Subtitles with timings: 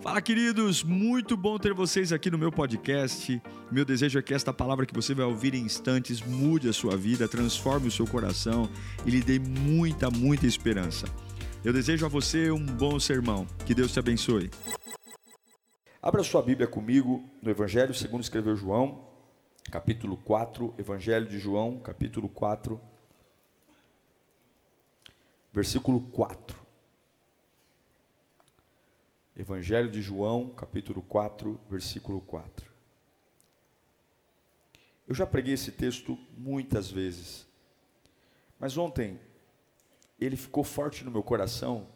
[0.00, 0.82] Fala, queridos!
[0.82, 3.40] Muito bom ter vocês aqui no meu podcast.
[3.70, 6.96] Meu desejo é que esta palavra que você vai ouvir em instantes mude a sua
[6.96, 8.66] vida, transforme o seu coração
[9.04, 11.06] e lhe dê muita, muita esperança.
[11.62, 13.46] Eu desejo a você um bom sermão.
[13.66, 14.50] Que Deus te abençoe.
[16.00, 19.06] Abra sua Bíblia comigo no Evangelho segundo escreveu João,
[19.70, 22.80] capítulo 4, Evangelho de João, capítulo 4,
[25.52, 26.69] versículo 4.
[29.40, 32.70] Evangelho de João, capítulo 4, versículo 4.
[35.08, 37.46] Eu já preguei esse texto muitas vezes,
[38.58, 39.18] mas ontem
[40.20, 41.88] ele ficou forte no meu coração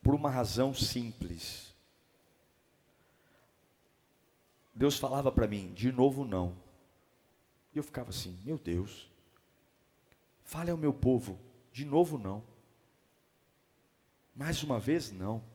[0.00, 1.74] por uma razão simples.
[4.72, 6.56] Deus falava para mim, de novo não.
[7.74, 9.10] E eu ficava assim, meu Deus,
[10.44, 11.36] fale ao meu povo,
[11.72, 12.44] de novo não.
[14.36, 15.50] Mais uma vez não.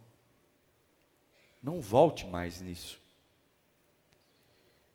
[1.68, 2.98] Não volte mais nisso.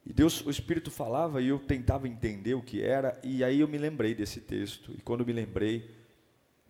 [0.07, 3.69] E Deus, o Espírito falava e eu tentava entender o que era, e aí eu
[3.69, 4.91] me lembrei desse texto.
[4.97, 5.95] E quando me lembrei,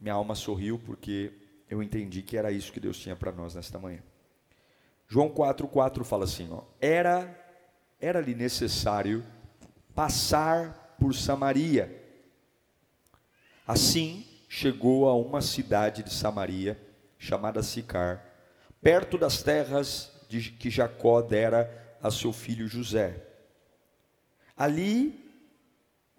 [0.00, 1.32] minha alma sorriu porque
[1.70, 4.02] eu entendi que era isso que Deus tinha para nós nesta manhã.
[5.06, 7.38] João 4:4 fala assim, ó: Era
[8.00, 9.24] era-lhe necessário
[9.94, 11.96] passar por Samaria.
[13.64, 16.76] Assim, chegou a uma cidade de Samaria
[17.20, 18.31] chamada Sicar
[18.82, 23.24] perto das terras de, que Jacó dera a seu filho José.
[24.56, 25.18] Ali,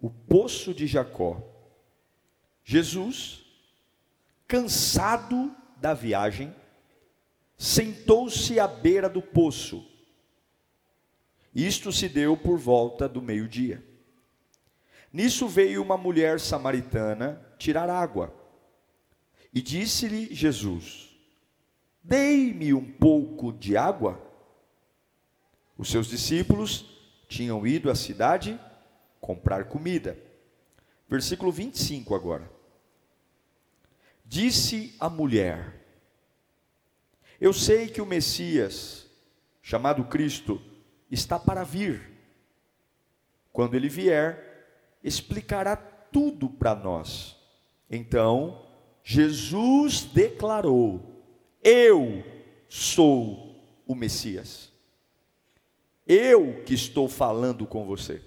[0.00, 1.42] o poço de Jacó.
[2.64, 3.44] Jesus,
[4.48, 6.54] cansado da viagem,
[7.58, 9.86] sentou-se à beira do poço.
[11.54, 13.84] Isto se deu por volta do meio-dia.
[15.12, 18.34] Nisso veio uma mulher samaritana tirar água.
[19.52, 21.13] E disse-lhe Jesus:
[22.04, 24.20] Dei-me um pouco de água.
[25.78, 26.84] Os seus discípulos
[27.26, 28.60] tinham ido à cidade
[29.22, 30.18] comprar comida.
[31.08, 32.50] Versículo 25 agora.
[34.22, 35.82] Disse a mulher:
[37.40, 39.08] Eu sei que o Messias,
[39.62, 40.60] chamado Cristo,
[41.10, 42.12] está para vir.
[43.50, 47.34] Quando ele vier, explicará tudo para nós.
[47.90, 48.66] Então,
[49.02, 51.13] Jesus declarou:
[51.64, 52.22] eu
[52.68, 54.70] sou o Messias.
[56.06, 58.22] Eu que estou falando com você.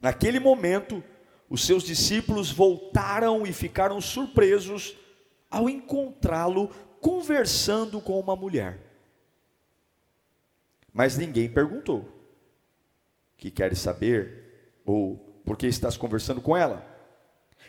[0.00, 1.02] Naquele momento,
[1.48, 4.96] os seus discípulos voltaram e ficaram surpresos
[5.48, 6.68] ao encontrá-lo
[7.00, 8.80] conversando com uma mulher.
[10.92, 12.08] Mas ninguém perguntou:
[13.36, 14.80] que queres saber?
[14.84, 16.86] Ou por que estás conversando com ela?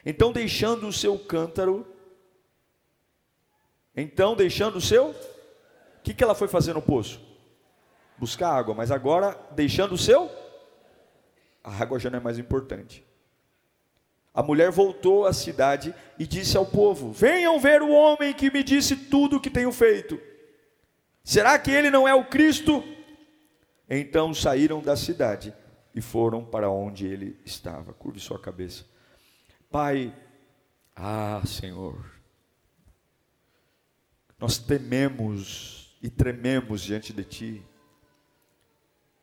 [0.06, 1.86] Então, deixando o seu cântaro,
[3.96, 5.16] então, deixando o seu, o
[6.04, 7.20] que, que ela foi fazer no poço?
[8.18, 10.30] Buscar água, mas agora, deixando o seu,
[11.64, 13.06] a água já não é mais importante.
[14.34, 18.64] A mulher voltou à cidade e disse ao povo: Venham ver o homem que me
[18.64, 20.20] disse tudo o que tenho feito.
[21.24, 22.84] Será que ele não é o Cristo?
[23.90, 25.54] Então saíram da cidade
[25.94, 27.94] e foram para onde ele estava.
[27.94, 28.86] Curve sua cabeça.
[29.70, 30.14] Pai,
[30.96, 32.11] ah, Senhor,
[34.42, 37.66] nós tememos e trememos diante de Ti.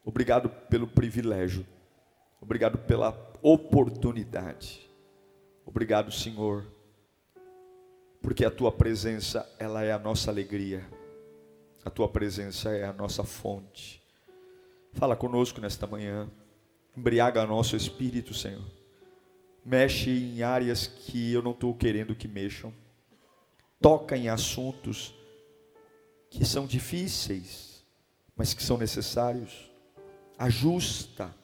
[0.05, 1.67] Obrigado pelo privilégio,
[2.41, 3.11] obrigado pela
[3.43, 4.89] oportunidade.
[5.67, 6.65] Obrigado, Senhor,
[8.23, 10.89] porque a Tua presença, ela é a nossa alegria,
[11.85, 14.00] a Tua presença é a nossa fonte.
[14.93, 16.31] Fala conosco nesta manhã,
[16.97, 18.65] embriaga nosso espírito, Senhor.
[19.65, 22.73] Mexe em áreas que eu não estou querendo que mexam
[23.81, 25.15] toca em assuntos
[26.31, 27.84] que são difíceis,
[28.37, 29.71] mas que são necessários.
[30.39, 31.34] Ajusta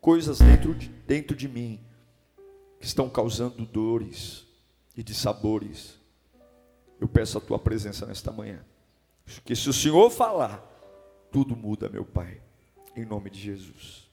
[0.00, 1.80] coisas dentro de, dentro de mim
[2.80, 4.46] que estão causando dores
[4.96, 5.98] e dissabores.
[7.00, 8.64] Eu peço a tua presença nesta manhã.
[9.44, 10.60] Que se o Senhor falar,
[11.30, 12.40] tudo muda, meu Pai,
[12.96, 14.10] em nome de Jesus.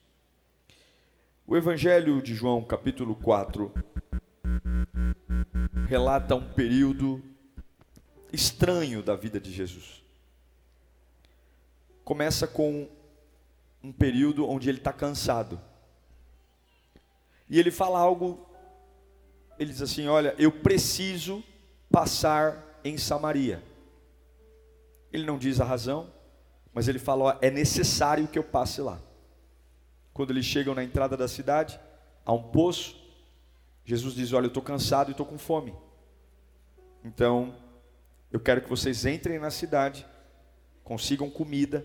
[1.46, 3.72] O Evangelho de João, capítulo 4,
[5.88, 7.20] relata um período
[8.32, 10.02] estranho da vida de Jesus.
[12.04, 12.88] Começa com
[13.82, 15.60] um período onde ele está cansado.
[17.48, 18.46] E ele fala algo,
[19.58, 21.42] ele diz assim: Olha, eu preciso
[21.90, 23.62] passar em Samaria.
[25.12, 26.12] Ele não diz a razão,
[26.72, 29.00] mas ele fala: ó, é necessário que eu passe lá.
[30.12, 31.80] Quando eles chegam na entrada da cidade,
[32.24, 32.96] há um poço.
[33.84, 35.74] Jesus diz: Olha, eu estou cansado e estou com fome.
[37.04, 37.54] Então,
[38.32, 40.06] eu quero que vocês entrem na cidade,
[40.84, 41.84] consigam comida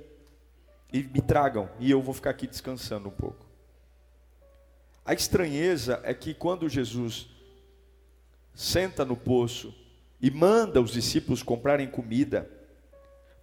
[0.93, 3.45] e me tragam, e eu vou ficar aqui descansando um pouco.
[5.03, 7.27] A estranheza é que quando Jesus
[8.53, 9.73] senta no poço
[10.21, 12.49] e manda os discípulos comprarem comida,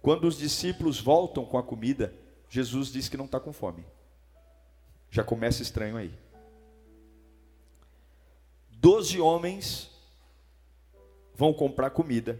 [0.01, 2.13] quando os discípulos voltam com a comida,
[2.49, 3.85] Jesus diz que não está com fome.
[5.09, 6.13] Já começa estranho aí.
[8.71, 9.89] Doze homens
[11.35, 12.37] vão comprar comida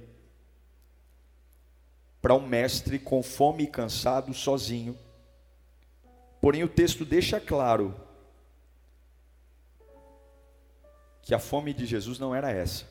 [2.23, 4.97] para um mestre com fome e cansado, sozinho.
[6.39, 7.93] Porém, o texto deixa claro
[11.21, 12.85] que a fome de Jesus não era essa.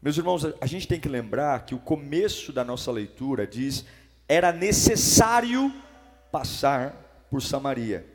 [0.00, 3.84] Meus irmãos, a gente tem que lembrar que o começo da nossa leitura diz:
[4.26, 5.70] era necessário
[6.32, 8.06] passar por Samaria.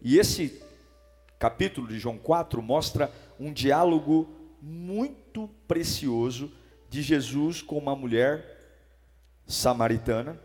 [0.00, 0.62] E esse
[1.38, 4.35] capítulo de João 4 mostra um diálogo
[4.66, 6.50] muito precioso
[6.90, 8.44] de Jesus com uma mulher
[9.46, 10.40] samaritana,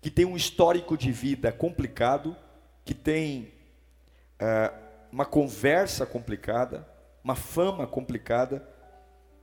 [0.00, 2.36] que tem um histórico de vida complicado,
[2.84, 3.52] que tem
[4.38, 4.72] é,
[5.10, 6.88] uma conversa complicada,
[7.24, 8.64] uma fama complicada,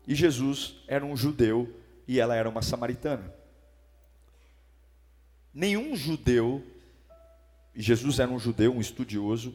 [0.08, 1.76] e Jesus era um judeu
[2.08, 3.34] e ela era uma samaritana.
[5.54, 6.64] Nenhum judeu,
[7.76, 9.50] e Jesus era um judeu, um estudioso,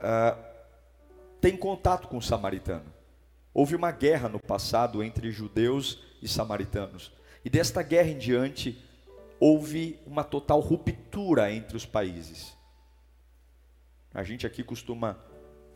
[0.00, 0.36] uh,
[1.40, 2.97] tem contato com o samaritano.
[3.52, 7.12] Houve uma guerra no passado entre judeus e samaritanos.
[7.44, 8.82] E desta guerra em diante,
[9.40, 12.56] houve uma total ruptura entre os países.
[14.12, 15.16] A gente aqui costuma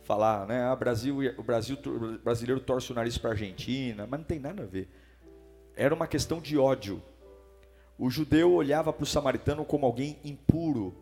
[0.03, 0.63] falar, né?
[0.63, 4.39] Ah, Brasil, o Brasil, o brasileiro torce o nariz para a Argentina, mas não tem
[4.39, 4.89] nada a ver.
[5.75, 7.01] Era uma questão de ódio.
[7.97, 10.93] O judeu olhava para o samaritano como alguém impuro,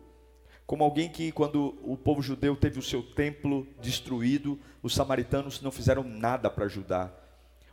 [0.66, 5.70] como alguém que, quando o povo judeu teve o seu templo destruído, os samaritanos não
[5.70, 7.21] fizeram nada para ajudar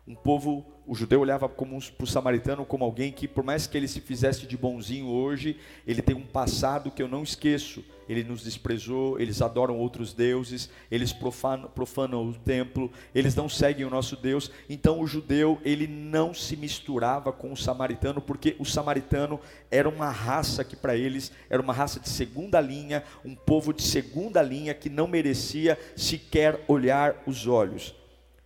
[0.10, 3.68] um povo, o judeu olhava como um, para o samaritano como alguém que, por mais
[3.68, 7.86] que ele se fizesse de bonzinho hoje, ele tem um passado que eu não esqueço.
[8.10, 13.86] Ele nos desprezou, eles adoram outros deuses, eles profanam, profanam o templo, eles não seguem
[13.86, 14.50] o nosso Deus.
[14.68, 19.40] Então o judeu, ele não se misturava com o samaritano, porque o samaritano
[19.70, 23.84] era uma raça que para eles era uma raça de segunda linha, um povo de
[23.84, 27.94] segunda linha que não merecia sequer olhar os olhos.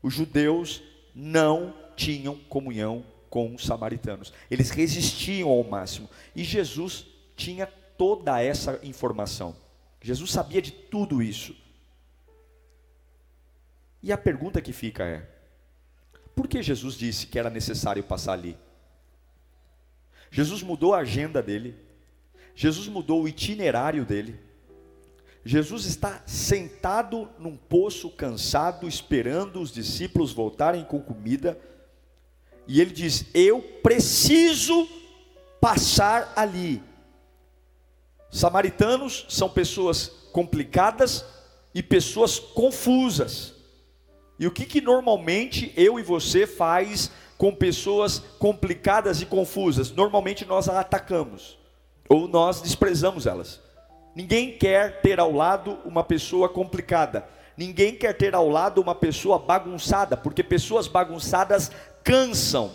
[0.01, 0.83] Os judeus
[1.13, 4.33] não tinham comunhão com os samaritanos.
[4.49, 6.09] Eles resistiam ao máximo.
[6.35, 7.05] E Jesus
[7.35, 9.55] tinha toda essa informação.
[10.01, 11.55] Jesus sabia de tudo isso.
[14.01, 15.27] E a pergunta que fica é:
[16.35, 18.57] por que Jesus disse que era necessário passar ali?
[20.29, 21.75] Jesus mudou a agenda dele,
[22.55, 24.39] Jesus mudou o itinerário dele.
[25.45, 31.59] Jesus está sentado num poço, cansado, esperando os discípulos voltarem com comida,
[32.65, 34.87] e ele diz: Eu preciso
[35.59, 36.81] passar ali.
[38.31, 41.25] Samaritanos são pessoas complicadas
[41.73, 43.53] e pessoas confusas.
[44.39, 49.91] E o que, que normalmente eu e você faz com pessoas complicadas e confusas?
[49.91, 51.57] Normalmente nós a atacamos
[52.09, 53.61] ou nós desprezamos elas.
[54.15, 57.27] Ninguém quer ter ao lado uma pessoa complicada.
[57.57, 61.71] Ninguém quer ter ao lado uma pessoa bagunçada, porque pessoas bagunçadas
[62.03, 62.71] cansam.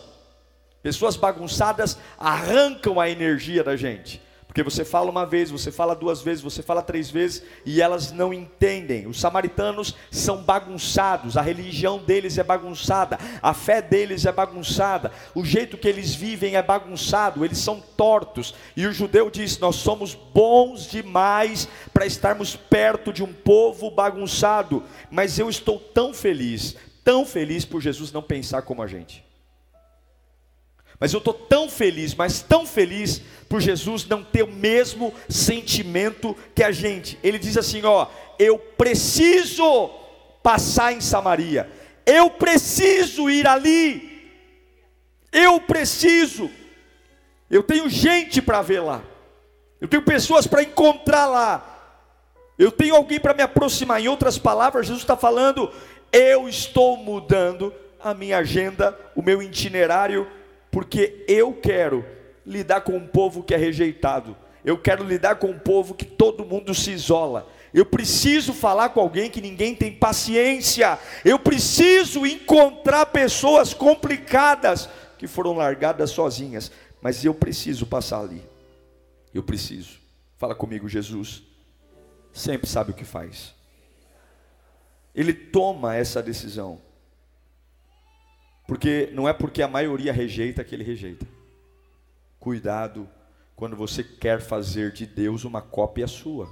[0.82, 4.22] Pessoas bagunçadas arrancam a energia da gente.
[4.58, 8.10] Porque você fala uma vez, você fala duas vezes, você fala três vezes e elas
[8.10, 9.06] não entendem.
[9.06, 15.44] Os samaritanos são bagunçados, a religião deles é bagunçada, a fé deles é bagunçada, o
[15.44, 18.52] jeito que eles vivem é bagunçado, eles são tortos.
[18.76, 24.82] E o judeu diz: Nós somos bons demais para estarmos perto de um povo bagunçado,
[25.08, 26.74] mas eu estou tão feliz,
[27.04, 29.27] tão feliz por Jesus não pensar como a gente.
[31.00, 36.36] Mas eu estou tão feliz, mas tão feliz por Jesus não ter o mesmo sentimento
[36.54, 37.18] que a gente.
[37.22, 39.90] Ele diz assim: ó, eu preciso
[40.42, 41.70] passar em Samaria,
[42.04, 44.28] eu preciso ir ali,
[45.32, 46.50] eu preciso,
[47.48, 49.02] eu tenho gente para ver lá,
[49.80, 52.04] eu tenho pessoas para encontrar lá,
[52.58, 54.00] eu tenho alguém para me aproximar.
[54.00, 55.70] Em outras palavras, Jesus está falando:
[56.12, 60.26] eu estou mudando a minha agenda, o meu itinerário
[60.78, 62.06] porque eu quero
[62.46, 66.44] lidar com um povo que é rejeitado, eu quero lidar com um povo que todo
[66.44, 67.48] mundo se isola.
[67.74, 70.96] Eu preciso falar com alguém que ninguém tem paciência.
[71.24, 76.70] Eu preciso encontrar pessoas complicadas que foram largadas sozinhas.
[77.02, 78.48] Mas eu preciso passar ali.
[79.34, 79.98] Eu preciso.
[80.36, 81.42] Fala comigo, Jesus.
[82.32, 83.52] Sempre sabe o que faz.
[85.12, 86.80] Ele toma essa decisão.
[88.68, 91.26] Porque não é porque a maioria rejeita que ele rejeita.
[92.38, 93.08] Cuidado
[93.56, 96.46] quando você quer fazer de Deus uma cópia sua.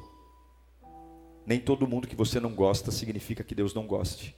[1.44, 4.34] Nem todo mundo que você não gosta significa que Deus não goste.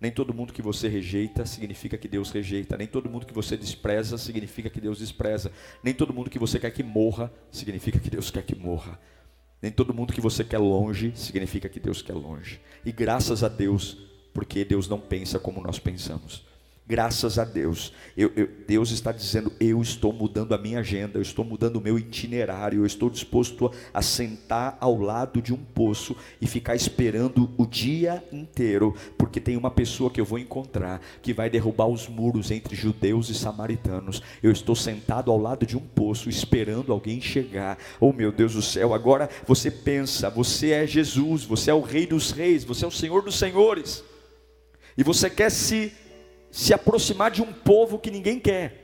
[0.00, 2.76] Nem todo mundo que você rejeita significa que Deus rejeita.
[2.76, 5.52] Nem todo mundo que você despreza significa que Deus despreza.
[5.84, 8.98] Nem todo mundo que você quer que morra significa que Deus quer que morra.
[9.62, 12.60] Nem todo mundo que você quer longe significa que Deus quer longe.
[12.84, 13.98] E graças a Deus,
[14.34, 16.49] porque Deus não pensa como nós pensamos.
[16.90, 17.92] Graças a Deus.
[18.16, 21.80] Eu, eu, Deus está dizendo: eu estou mudando a minha agenda, eu estou mudando o
[21.80, 26.74] meu itinerário, eu estou disposto a, a sentar ao lado de um poço e ficar
[26.74, 31.86] esperando o dia inteiro, porque tem uma pessoa que eu vou encontrar que vai derrubar
[31.86, 34.20] os muros entre judeus e samaritanos.
[34.42, 37.78] Eu estou sentado ao lado de um poço esperando alguém chegar.
[38.00, 42.04] Oh meu Deus do céu, agora você pensa: você é Jesus, você é o Rei
[42.04, 44.02] dos Reis, você é o Senhor dos Senhores.
[44.98, 45.92] E você quer se
[46.50, 48.80] se aproximar de um povo que ninguém quer.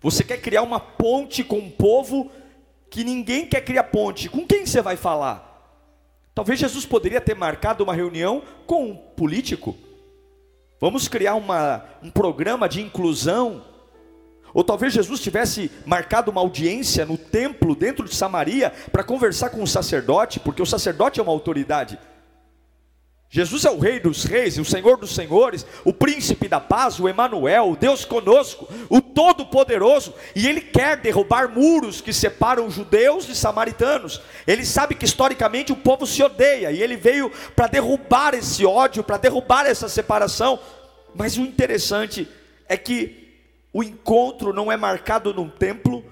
[0.00, 2.30] Você quer criar uma ponte com um povo
[2.90, 4.28] que ninguém quer criar ponte.
[4.28, 5.46] Com quem você vai falar?
[6.34, 9.76] Talvez Jesus poderia ter marcado uma reunião com um político.
[10.78, 13.64] Vamos criar uma, um programa de inclusão.
[14.52, 19.62] Ou talvez Jesus tivesse marcado uma audiência no templo dentro de Samaria para conversar com
[19.62, 21.98] o sacerdote, porque o sacerdote é uma autoridade.
[23.28, 27.08] Jesus é o Rei dos Reis, o Senhor dos Senhores, o Príncipe da Paz, o
[27.08, 33.34] Emanuel, o Deus conosco, o Todo-Poderoso, e Ele quer derrubar muros que separam judeus de
[33.34, 34.22] samaritanos.
[34.46, 39.02] Ele sabe que historicamente o povo se odeia e Ele veio para derrubar esse ódio,
[39.02, 40.60] para derrubar essa separação.
[41.14, 42.28] Mas o interessante
[42.68, 43.26] é que
[43.72, 46.04] o encontro não é marcado num templo,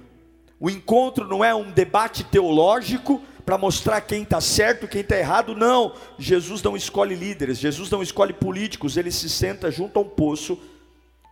[0.59, 5.55] o encontro não é um debate teológico, para mostrar quem está certo, quem está errado.
[5.55, 10.09] Não, Jesus não escolhe líderes, Jesus não escolhe políticos, ele se senta junto a um
[10.09, 10.59] poço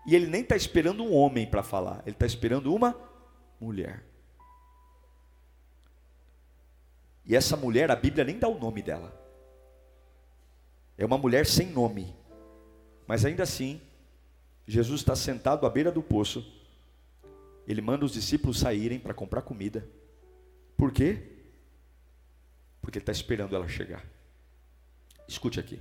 [0.07, 2.97] e ele nem está esperando um homem para falar, ele está esperando uma
[3.61, 4.05] mulher.
[7.25, 9.13] E essa mulher, a Bíblia nem dá o nome dela.
[10.99, 12.15] É uma mulher sem nome.
[13.07, 13.81] Mas ainda assim,
[14.67, 16.45] Jesus está sentado à beira do poço.
[17.67, 19.87] Ele manda os discípulos saírem para comprar comida.
[20.77, 21.32] Por quê?
[22.83, 24.05] Porque ele está esperando ela chegar.
[25.27, 25.81] Escute aqui.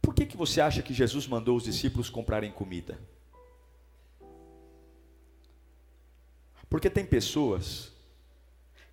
[0.00, 2.96] Por que, que você acha que Jesus mandou os discípulos comprarem comida?
[6.70, 7.92] Porque tem pessoas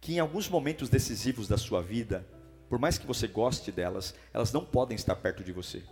[0.01, 2.27] que em alguns momentos decisivos da sua vida,
[2.67, 5.83] por mais que você goste delas, elas não podem estar perto de você.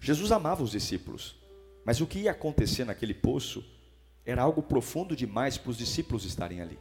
[0.00, 1.36] Jesus amava os discípulos,
[1.84, 3.64] mas o que ia acontecer naquele poço
[4.24, 6.78] era algo profundo demais para os discípulos estarem ali.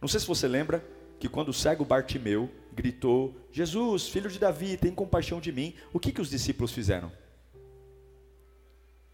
[0.00, 0.84] Não sei se você lembra
[1.18, 5.74] que quando o cego Bartimeu gritou: Jesus, filho de Davi, tem compaixão de mim.
[5.92, 7.08] O que, que os discípulos fizeram?
[7.08, 7.12] O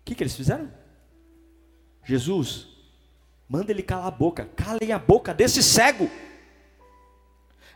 [0.05, 0.71] que, que eles fizeram?
[2.05, 2.69] Jesus,
[3.49, 6.11] manda ele calar a boca, calem a boca desse cego.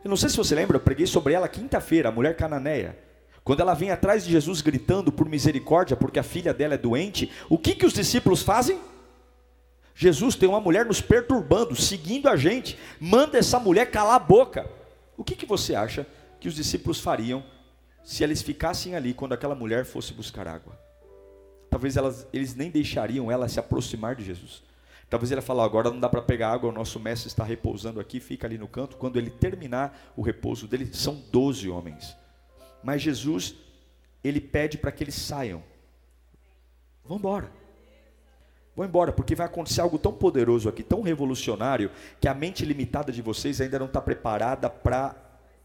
[0.05, 2.99] Eu não sei se você lembra, eu preguei sobre ela quinta-feira, a mulher cananeia.
[3.43, 7.33] Quando ela vem atrás de Jesus gritando por misericórdia, porque a filha dela é doente,
[7.49, 8.79] o que, que os discípulos fazem?
[10.01, 14.71] Jesus tem uma mulher nos perturbando, seguindo a gente, manda essa mulher calar a boca.
[15.17, 16.07] O que, que você acha
[16.39, 17.45] que os discípulos fariam
[18.05, 20.79] se eles ficassem ali quando aquela mulher fosse buscar água?
[21.69, 24.63] Talvez elas, eles nem deixariam ela se aproximar de Jesus.
[25.11, 28.21] Talvez ele falar, agora não dá para pegar água, o nosso mestre está repousando aqui,
[28.21, 28.97] fica ali no canto.
[28.97, 32.17] Quando ele terminar o repouso dele, são doze homens.
[32.85, 33.57] Mas Jesus,
[34.23, 35.61] ele pede para que eles saiam.
[37.03, 37.51] Vamos embora.
[38.79, 43.11] Vou embora, porque vai acontecer algo tão poderoso aqui, tão revolucionário, que a mente limitada
[43.11, 45.17] de vocês ainda não está preparada para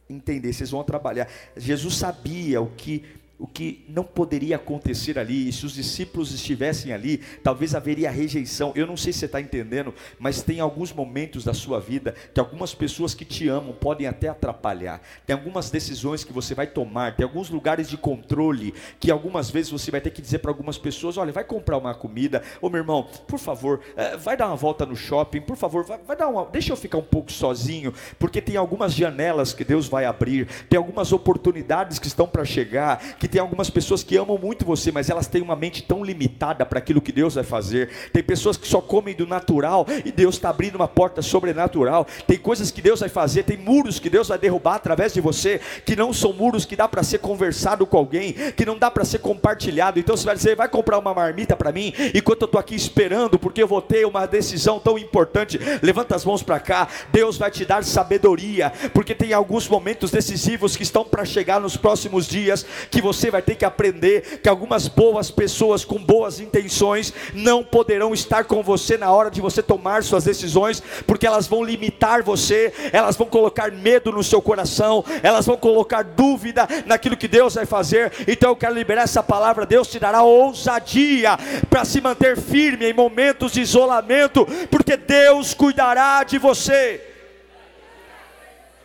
[0.10, 0.52] entender.
[0.52, 1.28] Vocês vão trabalhar.
[1.56, 3.06] Jesus sabia o que
[3.44, 8.72] o que não poderia acontecer ali, e se os discípulos estivessem ali, talvez haveria rejeição.
[8.74, 12.40] Eu não sei se você está entendendo, mas tem alguns momentos da sua vida que
[12.40, 15.02] algumas pessoas que te amam podem até atrapalhar.
[15.26, 19.70] Tem algumas decisões que você vai tomar, tem alguns lugares de controle que algumas vezes
[19.70, 22.80] você vai ter que dizer para algumas pessoas: olha, vai comprar uma comida, ô meu
[22.80, 26.30] irmão, por favor, eh, vai dar uma volta no shopping, por favor, vai, vai dar
[26.30, 30.48] uma, deixa eu ficar um pouco sozinho, porque tem algumas janelas que Deus vai abrir,
[30.70, 34.92] tem algumas oportunidades que estão para chegar, que tem algumas pessoas que amam muito você,
[34.92, 37.90] mas elas têm uma mente tão limitada para aquilo que Deus vai fazer.
[38.14, 42.06] Tem pessoas que só comem do natural e Deus está abrindo uma porta sobrenatural.
[42.28, 45.60] Tem coisas que Deus vai fazer, tem muros que Deus vai derrubar através de você,
[45.84, 49.04] que não são muros que dá para ser conversado com alguém, que não dá para
[49.04, 50.00] ser compartilhado.
[50.00, 53.40] Então você vai dizer, vai comprar uma marmita para mim, enquanto eu estou aqui esperando,
[53.40, 55.60] porque eu vou ter uma decisão tão importante.
[55.82, 60.78] Levanta as mãos para cá, Deus vai te dar sabedoria, porque tem alguns momentos decisivos
[60.78, 64.88] que estão para chegar nos próximos dias, que você vai ter que aprender que algumas
[64.88, 70.04] boas pessoas com boas intenções não poderão estar com você na hora de você tomar
[70.04, 75.46] suas decisões, porque elas vão limitar você, elas vão colocar medo no seu coração, elas
[75.46, 78.12] vão colocar dúvida naquilo que Deus vai fazer.
[78.28, 79.66] Então eu quero liberar essa palavra.
[79.66, 81.38] Deus te dará ousadia
[81.70, 87.02] para se manter firme em momentos de isolamento, porque Deus cuidará de você.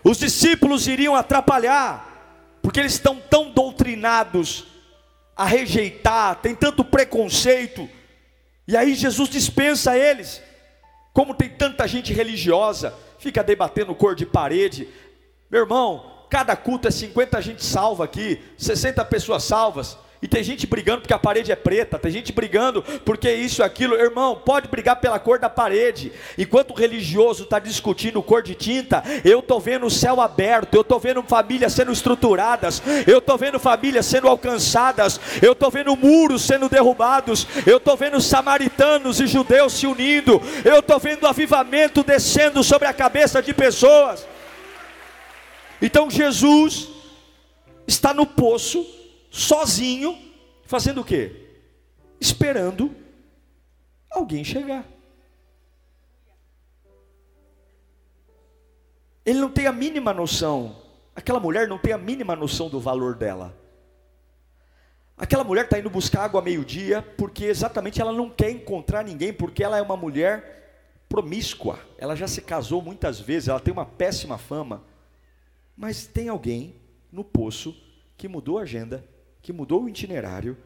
[0.03, 2.08] Os discípulos iriam atrapalhar,
[2.63, 4.65] porque eles estão tão doutrinados
[5.37, 7.89] a rejeitar, tem tanto preconceito,
[8.67, 10.43] e aí Jesus dispensa eles.
[11.15, 14.87] Como tem tanta gente religiosa, fica debatendo cor de parede.
[15.51, 19.97] Meu irmão, cada culto é 50 gente salva aqui, 60 pessoas salvas.
[20.21, 23.65] E tem gente brigando porque a parede é preta, tem gente brigando porque isso e
[23.65, 23.95] aquilo.
[23.95, 26.11] Irmão, pode brigar pela cor da parede.
[26.37, 30.81] Enquanto o religioso está discutindo cor de tinta, eu estou vendo o céu aberto, eu
[30.81, 36.43] estou vendo famílias sendo estruturadas, eu estou vendo famílias sendo alcançadas, eu estou vendo muros
[36.43, 42.65] sendo derrubados, eu estou vendo samaritanos e judeus se unindo, eu estou vendo avivamento descendo
[42.65, 44.27] sobre a cabeça de pessoas.
[45.81, 46.89] Então Jesus
[47.87, 48.98] está no poço
[49.31, 50.17] sozinho,
[50.65, 51.49] fazendo o quê?
[52.21, 52.95] Esperando
[54.11, 54.87] alguém chegar.
[59.25, 60.77] Ele não tem a mínima noção,
[61.15, 63.55] aquela mulher não tem a mínima noção do valor dela.
[65.19, 69.65] Aquela mulher está indo buscar água meio-dia, porque exatamente ela não quer encontrar ninguém, porque
[69.65, 71.81] ela é uma mulher promíscua.
[71.99, 74.85] Ela já se casou muitas vezes, ela tem uma péssima fama.
[75.77, 76.77] Mas tem alguém
[77.11, 77.77] no poço
[78.17, 79.05] que mudou a agenda,
[79.43, 80.57] que mudou o itinerário,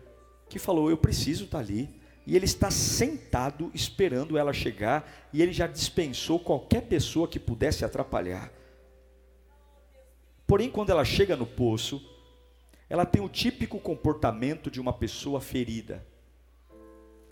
[0.49, 2.01] que falou: Eu preciso estar ali.
[2.25, 7.85] E ele está sentado esperando ela chegar, e ele já dispensou qualquer pessoa que pudesse
[7.85, 8.53] atrapalhar.
[10.47, 12.01] Porém, quando ela chega no poço,
[12.89, 16.07] ela tem o típico comportamento de uma pessoa ferida.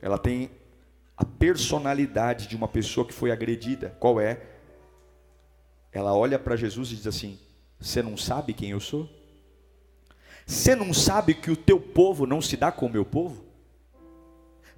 [0.03, 0.51] Ela tem
[1.17, 3.95] a personalidade de uma pessoa que foi agredida.
[4.01, 4.43] Qual é?
[5.93, 7.39] Ela olha para Jesus e diz assim:
[7.79, 9.09] Você não sabe quem eu sou?
[10.47, 13.45] Você não sabe que o teu povo não se dá com o meu povo?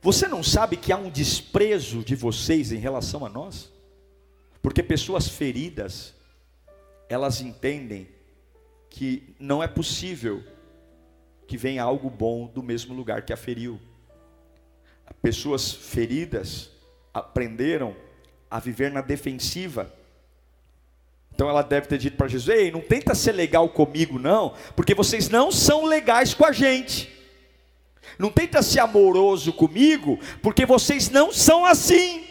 [0.00, 3.72] Você não sabe que há um desprezo de vocês em relação a nós?
[4.60, 6.14] Porque pessoas feridas,
[7.08, 8.08] elas entendem
[8.90, 10.42] que não é possível
[11.46, 13.80] que venha algo bom do mesmo lugar que a feriu.
[15.20, 16.70] Pessoas feridas
[17.12, 17.94] aprenderam
[18.50, 19.92] a viver na defensiva
[21.42, 24.94] então ela deve ter dito para Jesus: Ei, não tenta ser legal comigo, não, porque
[24.94, 27.10] vocês não são legais com a gente.
[28.16, 32.22] Não tenta ser amoroso comigo, porque vocês não são assim.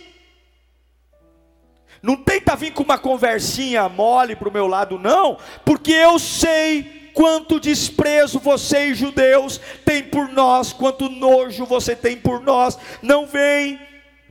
[2.02, 7.12] Não tenta vir com uma conversinha mole para o meu lado, não, porque eu sei
[7.13, 12.78] quanto desprezo vocês judeus têm por nós, quanto nojo você tem por nós.
[13.02, 13.78] Não vem,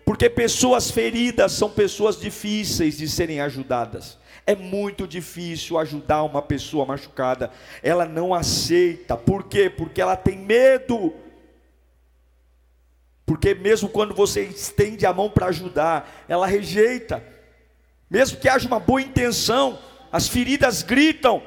[0.07, 4.19] porque pessoas feridas são pessoas difíceis de serem ajudadas.
[4.51, 7.53] É muito difícil ajudar uma pessoa machucada.
[7.85, 9.17] Ela não aceita.
[9.17, 9.71] Por quê?
[9.71, 11.15] Porque ela tem medo.
[13.25, 17.23] Porque mesmo quando você estende a mão para ajudar, ela rejeita.
[18.11, 19.79] Mesmo que haja uma boa intenção,
[20.11, 21.41] as feridas gritam.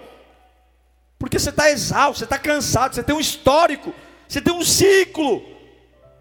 [1.20, 3.94] Porque você está exausto, você está cansado, você tem um histórico,
[4.30, 5.42] você tem um ciclo.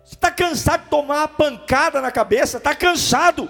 [0.04, 3.48] Você está cansado de tomar a pancada na cabeça, está cansado.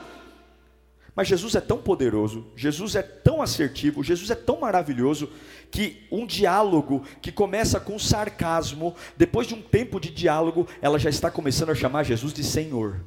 [1.14, 5.30] Mas Jesus é tão poderoso, Jesus é tão assertivo, Jesus é tão maravilhoso,
[5.70, 11.10] que um diálogo que começa com sarcasmo, depois de um tempo de diálogo, ela já
[11.10, 13.04] está começando a chamar Jesus de Senhor.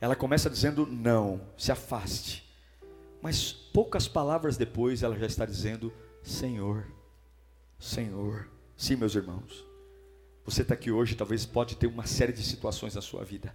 [0.00, 2.50] Ela começa dizendo não, se afaste.
[3.20, 6.86] Mas poucas palavras depois ela já está dizendo Senhor,
[7.78, 8.48] Senhor.
[8.76, 9.71] Sim, meus irmãos.
[10.44, 13.54] Você está aqui hoje, talvez pode ter uma série de situações na sua vida,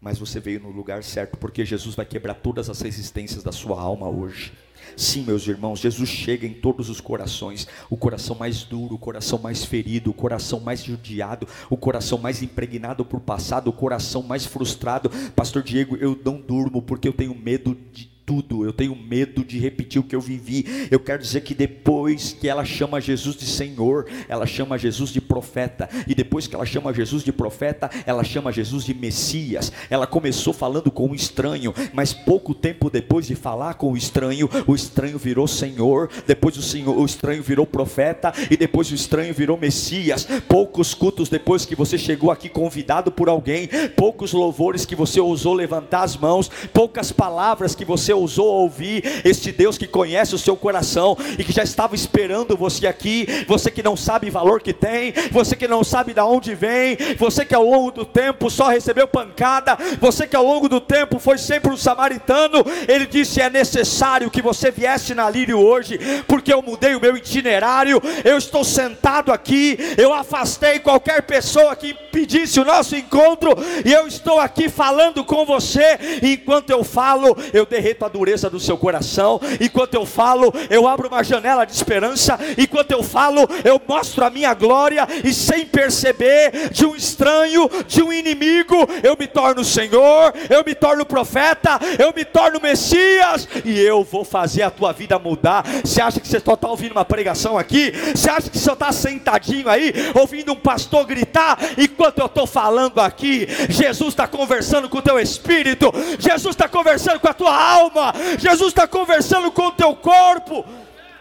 [0.00, 3.78] mas você veio no lugar certo, porque Jesus vai quebrar todas as resistências da sua
[3.78, 4.52] alma hoje.
[4.96, 9.38] Sim, meus irmãos, Jesus chega em todos os corações, o coração mais duro, o coração
[9.38, 14.46] mais ferido, o coração mais judiado, o coração mais impregnado por passado, o coração mais
[14.46, 15.10] frustrado.
[15.36, 19.58] Pastor Diego, eu não durmo porque eu tenho medo de tudo, eu tenho medo de
[19.58, 20.88] repetir o que eu vivi.
[20.90, 25.20] Eu quero dizer que depois que ela chama Jesus de Senhor, ela chama Jesus de
[25.20, 29.72] profeta, e depois que ela chama Jesus de profeta, ela chama Jesus de Messias.
[29.90, 34.48] Ela começou falando com um estranho, mas pouco tempo depois de falar com o estranho,
[34.66, 39.34] o estranho virou Senhor, depois o, senhor, o estranho virou profeta, e depois o estranho
[39.34, 40.26] virou Messias.
[40.48, 45.54] Poucos cultos depois que você chegou aqui convidado por alguém, poucos louvores que você ousou
[45.54, 50.56] levantar as mãos, poucas palavras que você ousou ouvir, este Deus que conhece o seu
[50.56, 54.72] coração e que já estava esperando você aqui, você que não sabe o valor que
[54.72, 58.68] tem, você que não sabe de onde vem, você que ao longo do tempo só
[58.68, 63.50] recebeu pancada, você que ao longo do tempo foi sempre um samaritano, ele disse: é
[63.50, 68.64] necessário que você viesse na Lírio hoje, porque eu mudei o meu itinerário, eu estou
[68.64, 73.52] sentado aqui, eu afastei qualquer pessoa que impedisse o nosso encontro,
[73.84, 78.60] e eu estou aqui falando com você, enquanto eu falo, eu derreto a dureza do
[78.60, 83.80] seu coração, enquanto eu falo, eu abro uma janela de esperança, enquanto eu falo, eu
[83.86, 89.26] mostro a minha glória, e sem perceber, de um estranho, de um inimigo, eu me
[89.26, 94.70] torno Senhor, eu me torno profeta, eu me torno Messias, e eu vou fazer a
[94.70, 95.64] tua vida mudar.
[95.84, 97.92] Você acha que você só está ouvindo uma pregação aqui?
[98.14, 103.00] Você acha que só está sentadinho aí, ouvindo um pastor gritar, enquanto eu estou falando
[103.00, 103.46] aqui?
[103.68, 107.91] Jesus está conversando com o teu espírito, Jesus está conversando com a tua alma,
[108.38, 110.64] Jesus está conversando com o teu corpo.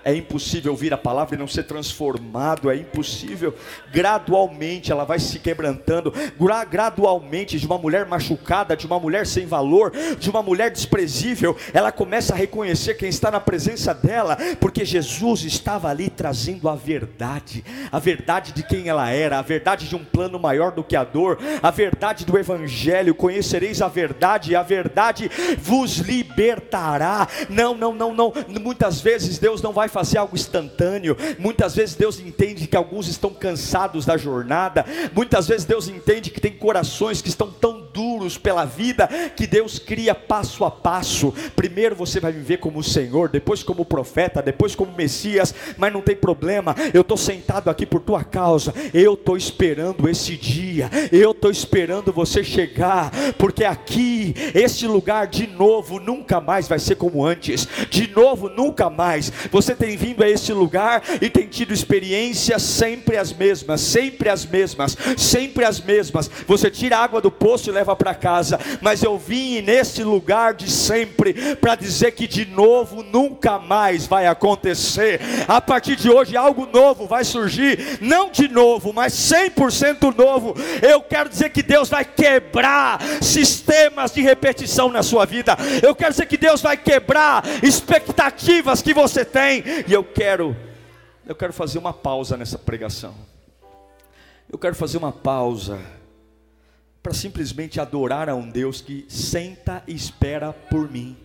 [0.04, 3.54] É impossível ouvir a palavra e não ser transformado, é impossível.
[3.92, 6.14] Gradualmente ela vai se quebrantando,
[6.70, 11.92] gradualmente de uma mulher machucada, de uma mulher sem valor, de uma mulher desprezível, ela
[11.92, 17.64] começa a reconhecer quem está na presença dela, porque Jesus estava ali trazendo a verdade,
[17.92, 21.04] a verdade de quem ela era, a verdade de um plano maior do que a
[21.04, 23.14] dor, a verdade do evangelho.
[23.14, 27.28] Conhecereis a verdade e a verdade vos libertará.
[27.50, 28.34] Não, não, não, não.
[28.62, 31.16] Muitas vezes Deus não vai fazer algo instantâneo.
[31.38, 34.86] Muitas vezes Deus entende que alguns estão cansados da jornada.
[35.14, 39.78] Muitas vezes Deus entende que tem corações que estão tão duros pela vida que Deus
[39.78, 41.34] cria passo a passo.
[41.56, 46.16] Primeiro você vai viver como Senhor, depois como profeta, depois como Messias, mas não tem
[46.16, 46.76] problema.
[46.94, 48.74] Eu estou sentado aqui por tua causa.
[48.94, 50.90] Eu estou esperando esse dia.
[51.12, 56.96] Eu estou esperando você chegar, porque aqui, este lugar de novo nunca mais vai ser
[56.96, 57.68] como antes.
[57.90, 59.32] De novo, nunca mais.
[59.52, 64.46] Você tem vindo a esse lugar e tem tido experiências sempre as mesmas, sempre as
[64.46, 66.30] mesmas, sempre as mesmas.
[66.46, 70.54] Você tira a água do poço e leva para casa, mas eu vim nesse lugar
[70.54, 75.20] de sempre para dizer que de novo nunca mais vai acontecer.
[75.48, 80.54] A partir de hoje algo novo vai surgir, não de novo, mas 100% novo.
[80.80, 85.58] Eu quero dizer que Deus vai quebrar sistemas de repetição na sua vida.
[85.82, 89.71] Eu quero dizer que Deus vai quebrar expectativas que você tem.
[89.88, 90.56] E eu quero,
[91.26, 93.16] eu quero fazer uma pausa nessa pregação.
[94.52, 95.80] Eu quero fazer uma pausa
[97.02, 101.18] para simplesmente adorar a um Deus que senta e espera por mim.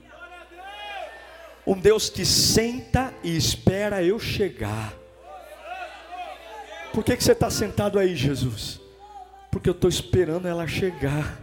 [1.67, 4.95] Um Deus que senta e espera eu chegar.
[6.93, 8.81] Por que, que você está sentado aí, Jesus?
[9.51, 11.39] Porque eu estou esperando ela chegar.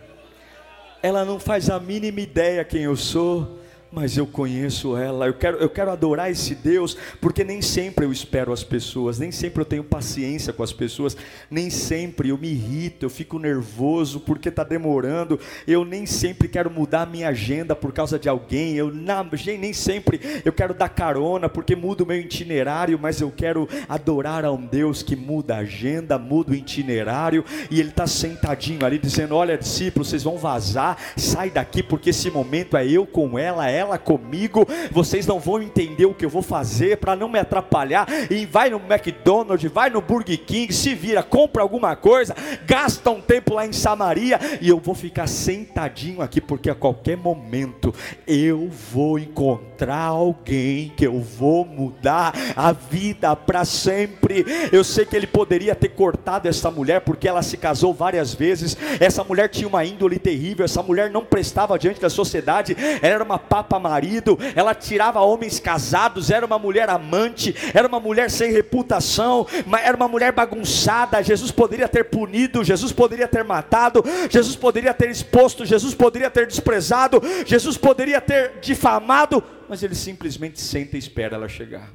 [1.02, 3.60] Ela não faz a mínima ideia quem eu sou
[3.94, 5.28] mas eu conheço ela.
[5.28, 9.32] Eu quero, eu quero adorar esse Deus, porque nem sempre eu espero as pessoas, nem
[9.32, 11.16] sempre eu tenho paciência com as pessoas,
[11.50, 15.40] nem sempre eu me irrito, eu fico nervoso porque está demorando.
[15.68, 18.74] Eu nem sempre quero mudar minha agenda por causa de alguém.
[18.74, 19.30] Eu não,
[19.60, 24.44] nem sempre eu quero dar carona porque muda o meu itinerário, mas eu quero adorar
[24.44, 28.98] a um Deus que muda a agenda, muda o itinerário e Ele está sentadinho ali
[28.98, 33.70] dizendo: Olha, discípulos, vocês vão vazar, sai daqui porque esse momento é eu com ela,
[33.70, 37.40] ela ela comigo, vocês não vão entender o que eu vou fazer para não me
[37.40, 38.08] atrapalhar.
[38.30, 43.22] E vai no McDonald's, vai no Burger King, se vira, compra alguma coisa, gasta um
[43.22, 47.94] tempo lá em Samaria e eu vou ficar sentadinho aqui porque a qualquer momento
[48.26, 54.46] eu vou encontrar alguém que eu vou mudar a vida para sempre.
[54.72, 58.78] Eu sei que ele poderia ter cortado essa mulher porque ela se casou várias vezes.
[59.00, 63.24] Essa mulher tinha uma índole terrível, essa mulher não prestava diante da sociedade, ela era
[63.24, 68.52] uma papa marido, ela tirava homens casados, era uma mulher amante, era uma mulher sem
[68.52, 69.46] reputação,
[69.84, 71.24] era uma mulher bagunçada.
[71.24, 76.48] Jesus poderia ter punido, Jesus poderia ter matado, Jesus poderia ter exposto, Jesus poderia ter
[76.48, 79.44] desprezado, Jesus poderia ter difamado,
[79.74, 81.92] mas ele simplesmente senta e espera ela chegar.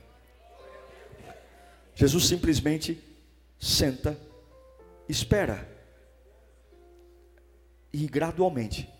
[1.94, 3.00] Jesus simplesmente
[3.56, 4.18] senta,
[5.08, 5.64] espera.
[7.92, 8.92] E gradualmente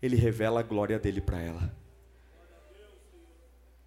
[0.00, 1.70] ele revela a glória dele para ela.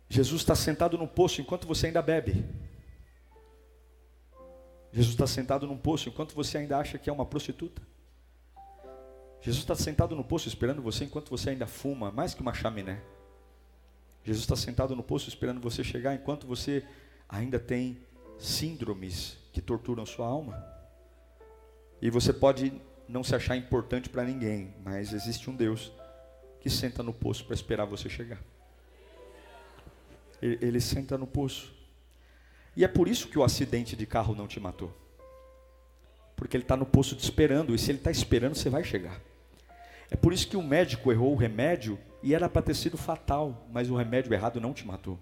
[0.07, 2.45] Jesus está sentado no poço enquanto você ainda bebe.
[4.93, 7.81] Jesus está sentado num poço enquanto você ainda acha que é uma prostituta.
[9.41, 13.01] Jesus está sentado no poço esperando você enquanto você ainda fuma mais que uma chaminé.
[14.27, 16.85] Jesus está sentado no poço esperando você chegar enquanto você
[17.29, 17.97] ainda tem
[18.37, 20.61] síndromes que torturam sua alma.
[22.01, 22.73] E você pode
[23.07, 25.93] não se achar importante para ninguém, mas existe um Deus
[26.59, 28.43] que senta no poço para esperar você chegar.
[30.41, 31.73] Ele, ele senta no poço.
[32.75, 34.93] E é por isso que o acidente de carro não te matou.
[36.35, 39.21] Porque ele está no poço te esperando, e se ele está esperando, você vai chegar.
[40.11, 43.67] É por isso que o médico errou o remédio e era para ter sido fatal,
[43.71, 45.19] mas o remédio errado não te matou.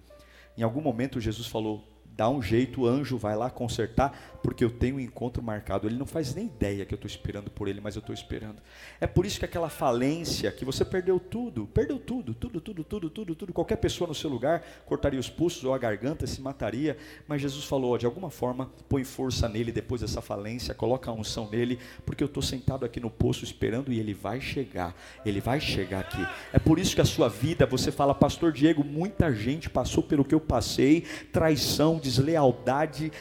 [0.58, 1.84] Em algum momento Jesus falou:
[2.16, 5.88] dá um jeito, o anjo vai lá consertar, porque eu tenho um encontro marcado.
[5.88, 8.62] Ele não faz nem ideia que eu estou esperando por ele, mas eu estou esperando.
[9.02, 13.10] É por isso que aquela falência, que você perdeu tudo, perdeu tudo, tudo, tudo, tudo,
[13.10, 13.54] tudo, tudo.
[13.54, 16.98] Qualquer pessoa no seu lugar cortaria os pulsos ou a garganta, se mataria.
[17.28, 21.50] Mas Jesus falou: de alguma forma, põe força nele depois dessa falência, coloca a unção
[21.50, 24.96] nele, porque eu estou sentado aqui no poço esperando e ele vai chegar.
[25.26, 26.26] Ele vai chegar aqui.
[26.54, 30.24] É por isso que a sua vida, você fala, Pastor Diego, muita gente passou pelo
[30.24, 31.02] que eu passei,
[31.34, 33.12] traição, deslealdade,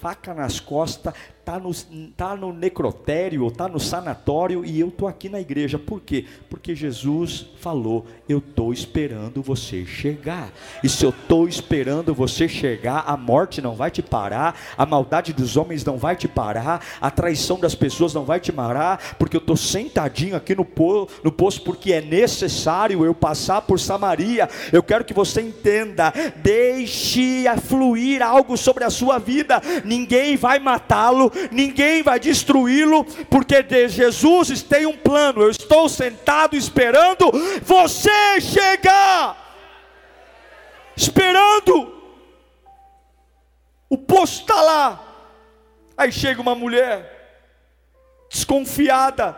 [0.00, 1.14] faca nas costas,
[1.46, 1.72] está no,
[2.16, 5.78] tá no necrotério, está no sanatório e eu estou aqui na igreja.
[5.78, 6.24] Por quê?
[6.50, 10.50] Porque Jesus falou: Eu estou esperando você chegar.
[10.82, 15.32] E se eu estou esperando você chegar, a morte não vai te parar, a maldade
[15.32, 19.36] dos homens não vai te parar, a traição das pessoas não vai te parar, porque
[19.36, 24.48] eu estou sentadinho aqui no, po, no poço, porque é necessário eu passar por Samaria.
[24.72, 31.30] Eu quero que você entenda: deixe fluir algo sobre a sua vida, ninguém vai matá-lo
[31.50, 35.42] ninguém vai destruí-lo, porque de Jesus tem um plano.
[35.42, 37.30] Eu estou sentado esperando
[37.62, 39.44] você chegar.
[40.96, 41.94] Esperando.
[43.88, 45.02] O poço está lá.
[45.96, 47.48] Aí chega uma mulher,
[48.30, 49.36] desconfiada.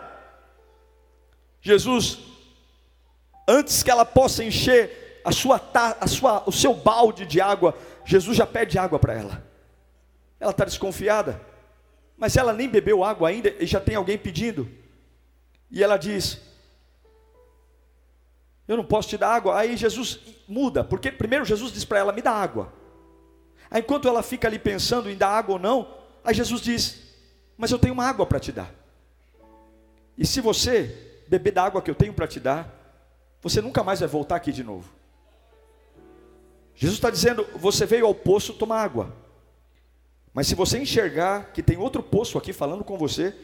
[1.61, 2.19] Jesus,
[3.47, 5.61] antes que ela possa encher a sua,
[6.01, 9.45] a sua, o seu balde de água, Jesus já pede água para ela.
[10.41, 11.41] Ela está desconfiada.
[12.19, 14.69] Mas ela nem bebeu água ainda e já tem alguém pedindo.
[15.71, 16.41] E ela diz:
[18.67, 19.57] Eu não posso te dar água.
[19.57, 22.73] Aí Jesus muda, porque primeiro Jesus diz para ela: Me dá água.
[23.71, 26.99] Aí enquanto ela fica ali pensando em dar água ou não, aí Jesus diz:
[27.57, 28.75] Mas eu tenho uma água para te dar.
[30.17, 32.69] E se você beber da água que eu tenho para te dar,
[33.41, 34.93] você nunca mais vai voltar aqui de novo.
[36.75, 39.28] Jesus está dizendo: Você veio ao poço tomar água.
[40.39, 43.35] Mas se você enxergar que tem outro poço aqui falando com você,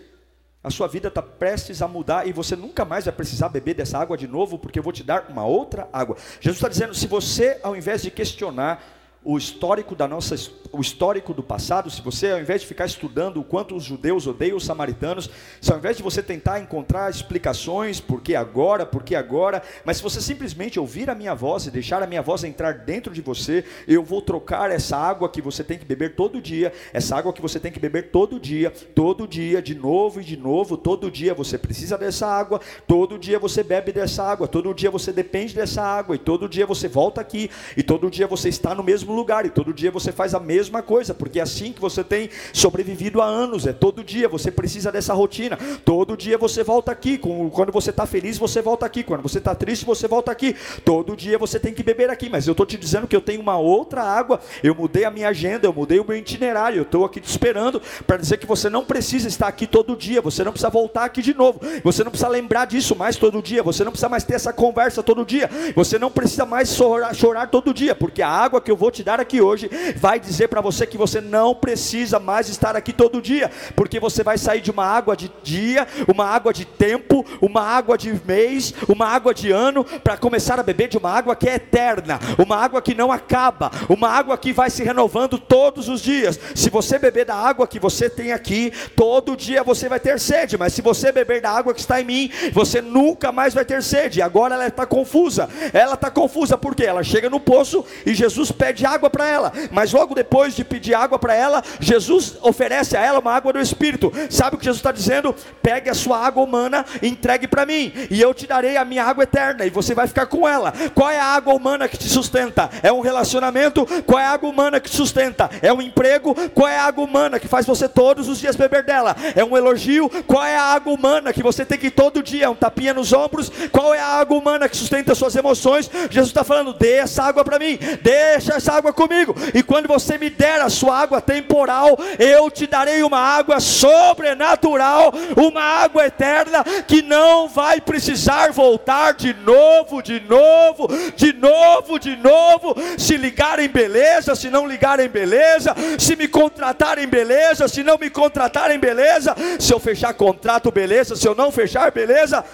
[0.62, 3.98] a sua vida está prestes a mudar e você nunca mais vai precisar beber dessa
[3.98, 6.16] água de novo, porque eu vou te dar uma outra água.
[6.40, 8.80] Jesus está dizendo: se você, ao invés de questionar
[9.24, 10.37] o histórico da nossa,
[10.70, 14.26] o histórico do passado, se você ao invés de ficar estudando o quanto os judeus
[14.26, 19.02] odeiam os samaritanos, se ao invés de você tentar encontrar explicações, por que agora, por
[19.02, 22.44] que agora, mas se você simplesmente ouvir a minha voz e deixar a minha voz
[22.44, 26.40] entrar dentro de você, eu vou trocar essa água que você tem que beber todo
[26.40, 30.24] dia, essa água que você tem que beber todo dia, todo dia, de novo e
[30.24, 34.74] de novo, todo dia você precisa dessa água, todo dia você bebe dessa água, todo
[34.74, 38.50] dia você depende dessa água, e todo dia você volta aqui, e todo dia você
[38.50, 41.72] está no mesmo lugar e todo dia você faz a mesma coisa, porque é assim
[41.72, 43.66] que você tem sobrevivido há anos.
[43.66, 45.57] É todo dia você precisa dessa rotina.
[45.85, 47.18] Todo dia você volta aqui.
[47.18, 49.03] Quando você está feliz, você volta aqui.
[49.03, 50.57] Quando você está triste, você volta aqui.
[50.85, 52.29] Todo dia você tem que beber aqui.
[52.29, 54.40] Mas eu estou te dizendo que eu tenho uma outra água.
[54.62, 56.79] Eu mudei a minha agenda, eu mudei o meu itinerário.
[56.79, 60.20] Eu estou aqui te esperando para dizer que você não precisa estar aqui todo dia.
[60.20, 61.61] Você não precisa voltar aqui de novo.
[61.85, 63.62] Você não precisa lembrar disso mais todo dia.
[63.62, 65.48] Você não precisa mais ter essa conversa todo dia.
[65.74, 69.03] Você não precisa mais chorar, chorar todo dia, porque a água que eu vou te
[69.04, 73.20] dar aqui hoje vai dizer para você que você não precisa mais estar aqui todo
[73.20, 77.62] dia, porque você vai sair de uma água de dia, uma água de tempo, uma
[77.62, 81.48] água de mês, uma água de ano, para começar a beber de uma água que
[81.48, 86.00] é eterna, uma água que não acaba, uma água que vai se renovando todos os
[86.00, 86.40] dias.
[86.54, 90.56] Se você beber da água que você tem aqui, todo dia você vai ter sede,
[90.56, 93.82] mas se você beber da água que está em mim, você nunca mais vai ter
[93.82, 94.22] sede.
[94.22, 98.86] Agora ela está confusa, ela está confusa porque ela chega no poço e Jesus pede
[98.86, 99.52] água água para ela.
[99.70, 103.61] Mas logo depois de pedir água para ela, Jesus oferece a ela uma água do
[103.61, 104.12] Espírito.
[104.30, 105.35] Sabe o que Jesus está dizendo?
[105.62, 109.24] Pegue a sua água humana entregue para mim, e eu te darei a minha água
[109.24, 110.72] eterna, e você vai ficar com ela.
[110.94, 112.70] Qual é a água humana que te sustenta?
[112.83, 113.87] É um relacionamento?
[114.07, 115.50] Qual é a água humana que te sustenta?
[115.62, 116.35] É um emprego?
[116.50, 119.16] Qual é a água humana que faz você todos os dias beber dela?
[119.35, 120.11] É um elogio?
[120.26, 122.46] Qual é a água humana que você tem que ir todo dia?
[122.46, 123.50] É um tapinha nos ombros?
[123.70, 125.90] Qual é a água humana que sustenta suas emoções?
[126.11, 130.18] Jesus está falando: dê essa água para mim, deixa essa água comigo, e quando você
[130.18, 136.64] me der a sua água temporal, eu te darei uma água sobrenatural, uma água eterna
[136.87, 142.75] que não vai precisar voltar de novo, de novo, de novo, de novo.
[142.99, 148.79] Se ligarem, beleza, se não ligarem, beleza, se me contratarem, beleza, se não me contratarem,
[148.79, 152.44] beleza, se eu fechar contrato, beleza, se eu não fechar, beleza,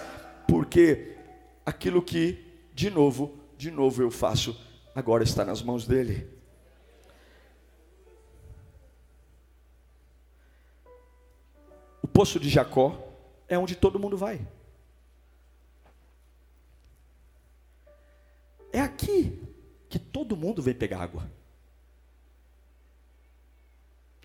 [0.46, 1.12] porque
[1.64, 2.38] aquilo que,
[2.74, 4.56] de novo, de novo eu faço,
[4.94, 6.28] agora está nas mãos dele.
[12.02, 12.98] O poço de Jacó
[13.48, 14.46] é onde todo mundo vai.
[18.72, 19.42] É aqui
[19.88, 21.30] que todo mundo vem pegar água.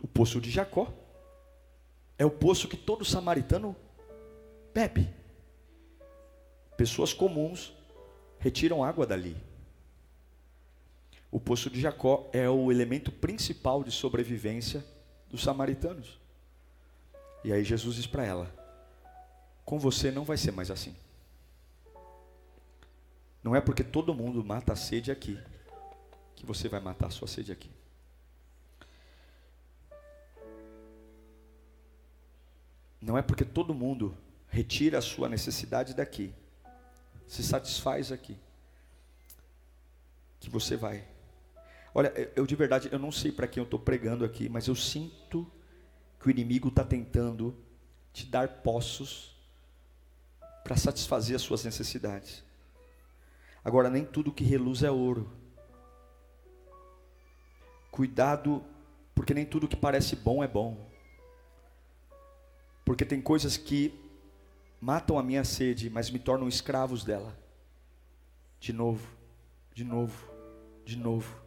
[0.01, 0.93] O poço de Jacó
[2.17, 3.75] é o poço que todo samaritano
[4.73, 5.09] bebe.
[6.77, 7.73] Pessoas comuns
[8.39, 9.35] retiram água dali.
[11.35, 14.85] O poço de Jacó é o elemento principal de sobrevivência
[15.29, 16.17] dos samaritanos.
[17.43, 18.49] E aí Jesus diz para ela:
[19.65, 20.95] Com você não vai ser mais assim.
[23.43, 25.37] Não é porque todo mundo mata a sede aqui
[26.37, 27.69] que você vai matar a sua sede aqui.
[33.01, 34.17] Não é porque todo mundo
[34.47, 36.33] retira a sua necessidade daqui,
[37.27, 38.37] se satisfaz aqui,
[40.39, 41.13] que você vai.
[41.97, 44.75] Olha, eu de verdade, eu não sei para quem eu estou pregando aqui, mas eu
[44.75, 45.49] sinto
[46.19, 47.55] que o inimigo está tentando
[48.11, 49.33] te dar poços
[50.61, 52.43] para satisfazer as suas necessidades.
[53.63, 55.31] Agora, nem tudo que reluz é ouro.
[57.89, 58.61] Cuidado,
[59.15, 60.91] porque nem tudo que parece bom é bom.
[62.83, 63.97] Porque tem coisas que
[64.81, 67.39] matam a minha sede, mas me tornam escravos dela.
[68.59, 69.07] De novo,
[69.73, 70.29] de novo,
[70.83, 71.44] de novo,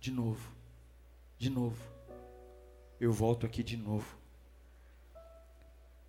[0.00, 0.52] de novo,
[1.36, 1.82] de novo.
[3.00, 4.16] Eu volto aqui de novo.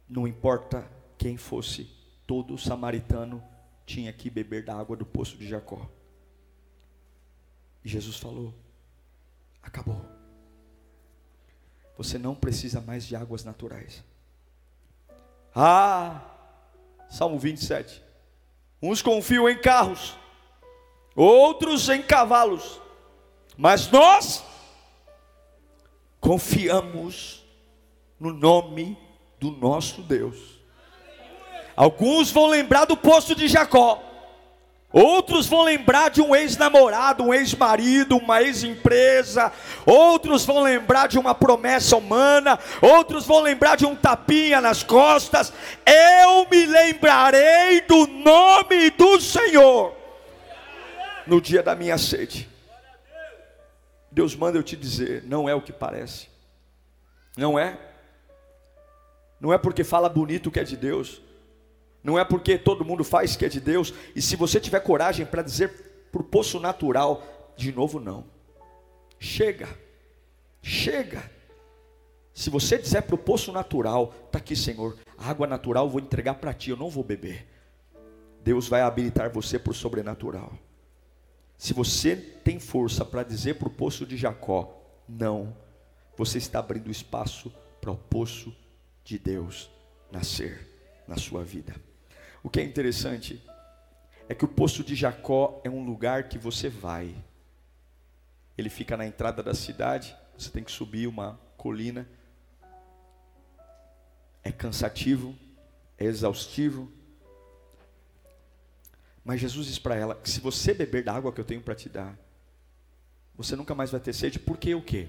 [0.08, 1.90] Não importa quem fosse,
[2.26, 3.44] todo samaritano
[3.86, 5.88] tinha que beber da água do poço de Jacó.
[7.84, 8.54] E Jesus falou:
[9.62, 10.04] acabou.
[11.98, 14.04] Você não precisa mais de águas naturais.
[15.54, 16.22] Ah,
[17.10, 18.02] Salmo 27.
[18.82, 20.16] Uns confiam em carros,
[21.16, 22.80] outros em cavalos,
[23.60, 24.42] mas nós
[26.22, 27.44] confiamos
[28.18, 28.98] no nome
[29.38, 30.38] do nosso Deus.
[31.76, 34.02] Alguns vão lembrar do poço de Jacó.
[34.94, 39.52] Outros vão lembrar de um ex-namorado, um ex-marido, uma ex-empresa.
[39.86, 42.58] Outros vão lembrar de uma promessa humana.
[42.82, 45.52] Outros vão lembrar de um tapinha nas costas.
[45.86, 49.94] Eu me lembrarei do nome do Senhor
[51.28, 52.59] no dia da minha sede.
[54.20, 56.28] Deus manda eu te dizer, não é o que parece.
[57.38, 57.80] Não é.
[59.40, 61.22] Não é porque fala bonito que é de Deus.
[62.04, 63.94] Não é porque todo mundo faz que é de Deus.
[64.14, 65.72] E se você tiver coragem para dizer
[66.12, 67.24] o poço natural,
[67.56, 68.26] de novo não.
[69.18, 69.70] Chega.
[70.62, 71.24] Chega.
[72.34, 76.02] Se você disser para o poço natural, está aqui, Senhor, a água natural eu vou
[76.02, 77.48] entregar para ti, eu não vou beber.
[78.44, 80.52] Deus vai habilitar você para o sobrenatural.
[81.60, 85.54] Se você tem força para dizer para o poço de Jacó, não,
[86.16, 88.56] você está abrindo espaço para o poço
[89.04, 89.70] de Deus
[90.10, 90.66] nascer
[91.06, 91.76] na sua vida.
[92.42, 93.44] O que é interessante
[94.30, 97.14] é que o poço de Jacó é um lugar que você vai.
[98.58, 102.08] Ele fica na entrada da cidade, você tem que subir uma colina.
[104.42, 105.36] É cansativo,
[105.98, 106.90] é exaustivo.
[109.30, 111.76] Mas Jesus diz para ela que se você beber da água que eu tenho para
[111.76, 112.18] te dar,
[113.36, 115.08] você nunca mais vai ter sede, porque o quê?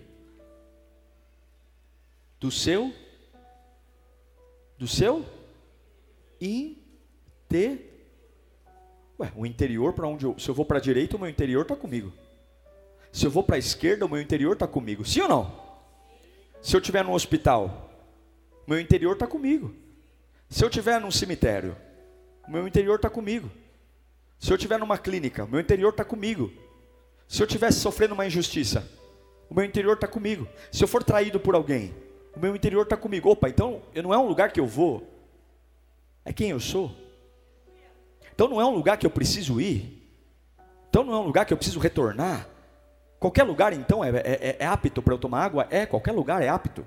[2.39, 2.93] Do seu
[4.77, 5.25] do seu
[6.39, 7.81] interior.
[9.19, 10.39] Ué, o interior para onde eu.
[10.39, 12.13] Se eu vou para a direita, o meu interior está comigo.
[13.11, 15.03] Se eu vou para a esquerda, o meu interior está comigo.
[15.03, 15.63] Sim ou não?
[16.61, 17.91] Se eu estiver no hospital,
[18.67, 19.75] o meu interior está comigo.
[20.51, 21.75] Se eu estiver num cemitério,
[22.47, 23.51] o meu interior está comigo.
[24.41, 26.51] Se eu estiver numa clínica, o meu interior está comigo.
[27.29, 28.91] Se eu estivesse sofrendo uma injustiça,
[29.51, 30.49] o meu interior está comigo.
[30.73, 31.95] Se eu for traído por alguém,
[32.35, 33.31] o meu interior está comigo.
[33.31, 35.07] Opa, então não é um lugar que eu vou,
[36.25, 36.91] é quem eu sou.
[38.35, 40.11] Então não é um lugar que eu preciso ir.
[40.89, 42.49] Então não é um lugar que eu preciso retornar.
[43.19, 45.67] Qualquer lugar então é, é, é, é apto para eu tomar água?
[45.71, 46.87] É, qualquer lugar é apto.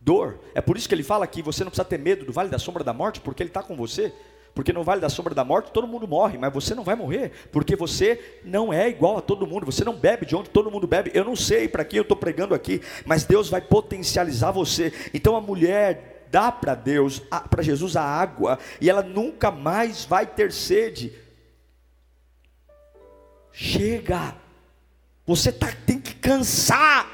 [0.00, 0.38] Dor.
[0.54, 2.58] É por isso que ele fala que você não precisa ter medo do vale da
[2.60, 4.14] sombra da morte, porque ele está com você.
[4.54, 7.32] Porque no vale da sombra da morte todo mundo morre, mas você não vai morrer,
[7.50, 10.86] porque você não é igual a todo mundo, você não bebe de onde todo mundo
[10.86, 11.10] bebe.
[11.14, 14.92] Eu não sei para quem eu estou pregando aqui, mas Deus vai potencializar você.
[15.14, 20.26] Então a mulher dá para Deus, para Jesus a água, e ela nunca mais vai
[20.26, 21.12] ter sede.
[23.52, 24.34] Chega,
[25.26, 27.06] você tá, tem que cansar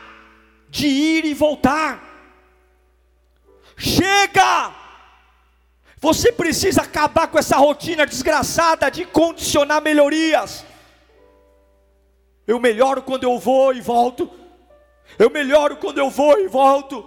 [0.71, 2.05] de ir e voltar.
[3.77, 4.78] Chega!
[6.01, 10.65] Você precisa acabar com essa rotina desgraçada de condicionar melhorias.
[12.47, 14.31] Eu melhoro quando eu vou e volto.
[15.19, 17.05] Eu melhoro quando eu vou e volto.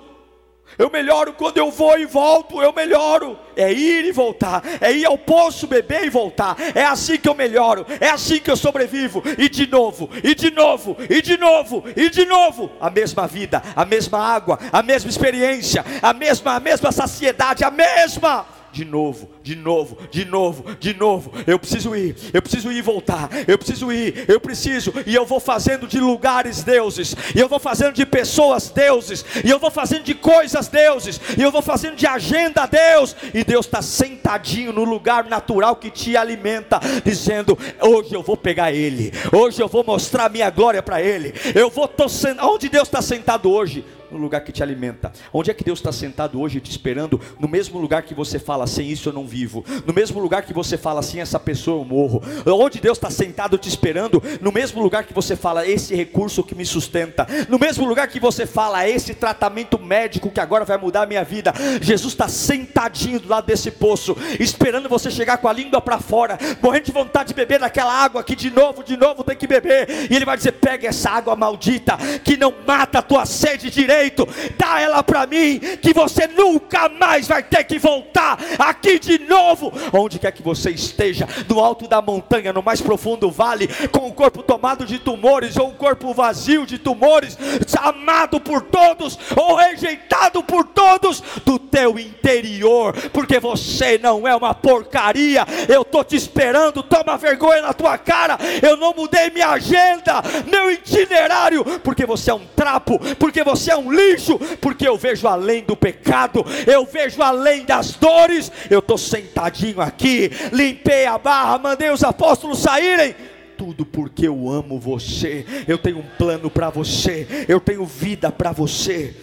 [0.78, 3.38] Eu melhoro quando eu vou e volto, eu melhoro.
[3.56, 6.56] É ir e voltar, é ir ao poço beber e voltar.
[6.74, 9.22] É assim que eu melhoro, é assim que eu sobrevivo.
[9.38, 12.72] E de novo, e de novo, e de novo, e de novo.
[12.80, 17.72] A mesma vida, a mesma água, a mesma experiência, a mesma, a mesma saciedade, a
[17.72, 21.32] mesma de novo, de novo, de novo, de novo.
[21.46, 25.26] Eu preciso ir, eu preciso ir e voltar, eu preciso ir, eu preciso, e eu
[25.26, 29.72] vou fazendo de lugares deuses, e eu vou fazendo de pessoas deuses, e eu vou
[29.72, 34.72] fazendo de coisas deuses, e eu vou fazendo de agenda Deus, e Deus está sentadinho
[34.72, 39.84] no lugar natural que te alimenta, dizendo: hoje eu vou pegar Ele, hoje eu vou
[39.84, 42.06] mostrar minha glória para Ele, eu vou, tô,
[42.42, 43.84] onde Deus está sentado hoje?
[44.12, 45.12] No lugar que te alimenta.
[45.34, 47.20] Onde é que Deus está sentado hoje te esperando?
[47.40, 49.64] No mesmo lugar que você fala, sem isso eu não vivo.
[49.86, 52.22] No mesmo lugar que você fala, sem essa pessoa eu morro.
[52.46, 54.22] Onde Deus está sentado te esperando?
[54.42, 57.28] No mesmo lugar que você fala, esse recurso que me sustenta.
[57.48, 61.24] No mesmo lugar que você fala, esse tratamento médico que agora vai mudar a minha
[61.24, 61.54] vida.
[61.82, 66.38] Jesus está sentadinho do lado desse poço, esperando você chegar com a língua para fora,
[66.62, 69.88] morrendo de vontade de beber daquela água que de novo, de novo tem que beber.
[70.10, 74.01] E Ele vai dizer: pega essa água maldita que não mata a tua sede direito
[74.02, 74.28] jeito,
[74.58, 79.72] dá ela para mim, que você nunca mais vai ter que voltar aqui de novo,
[79.94, 84.14] onde quer que você esteja, no alto da montanha, no mais profundo vale, com o
[84.14, 87.38] corpo tomado de tumores, ou um corpo vazio de tumores,
[87.80, 94.54] amado por todos, ou rejeitado por todos, do teu interior, porque você não é uma
[94.54, 100.22] porcaria, eu estou te esperando, toma vergonha na tua cara, eu não mudei minha agenda,
[100.48, 105.28] meu itinerário, porque você é um trapo, porque você é um lixo, porque eu vejo
[105.28, 108.52] além do pecado, eu vejo além das dores.
[108.70, 113.16] Eu estou sentadinho aqui, limpei a barra, mandei os apóstolos saírem.
[113.58, 118.52] Tudo porque eu amo você, eu tenho um plano para você, eu tenho vida para
[118.52, 119.16] você.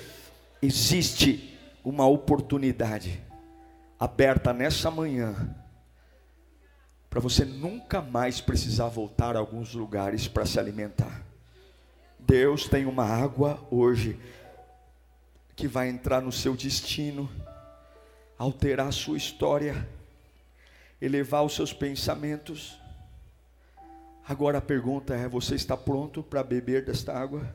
[0.63, 3.21] Existe uma oportunidade
[3.99, 5.35] aberta nessa manhã
[7.11, 11.23] para você nunca mais precisar voltar a alguns lugares para se alimentar.
[12.19, 14.19] Deus tem uma água hoje
[15.59, 17.29] que vai entrar no seu destino,
[18.39, 19.89] alterar a sua história,
[21.03, 22.79] elevar os seus pensamentos.
[24.25, 27.53] Agora a pergunta é: você está pronto para beber desta água?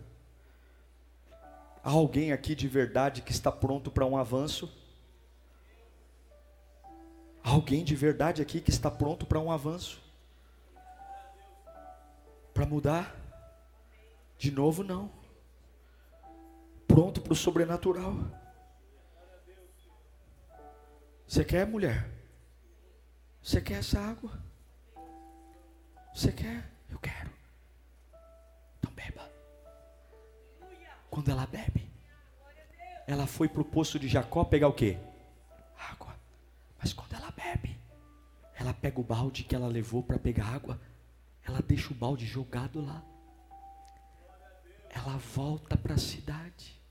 [1.82, 4.70] Há alguém aqui de verdade que está pronto para um avanço?
[7.42, 10.04] Há alguém de verdade aqui que está pronto para um avanço?
[12.54, 13.16] Para mudar?
[14.38, 15.23] De novo, não
[16.94, 18.14] pronto para o sobrenatural.
[21.28, 22.08] Você quer, mulher?
[23.42, 24.32] Você quer essa água?
[26.14, 26.70] Você quer?
[26.92, 27.32] Eu quero.
[28.78, 29.28] Então beba.
[31.10, 31.90] Quando ela bebe,
[33.08, 34.96] ela foi para o poço de Jacó pegar o que?
[35.76, 36.16] Água.
[36.78, 37.76] Mas quando ela bebe,
[38.54, 40.80] ela pega o balde que ela levou para pegar água,
[41.44, 43.04] ela deixa o balde jogado lá.
[44.92, 46.83] Ela volta para a cidade.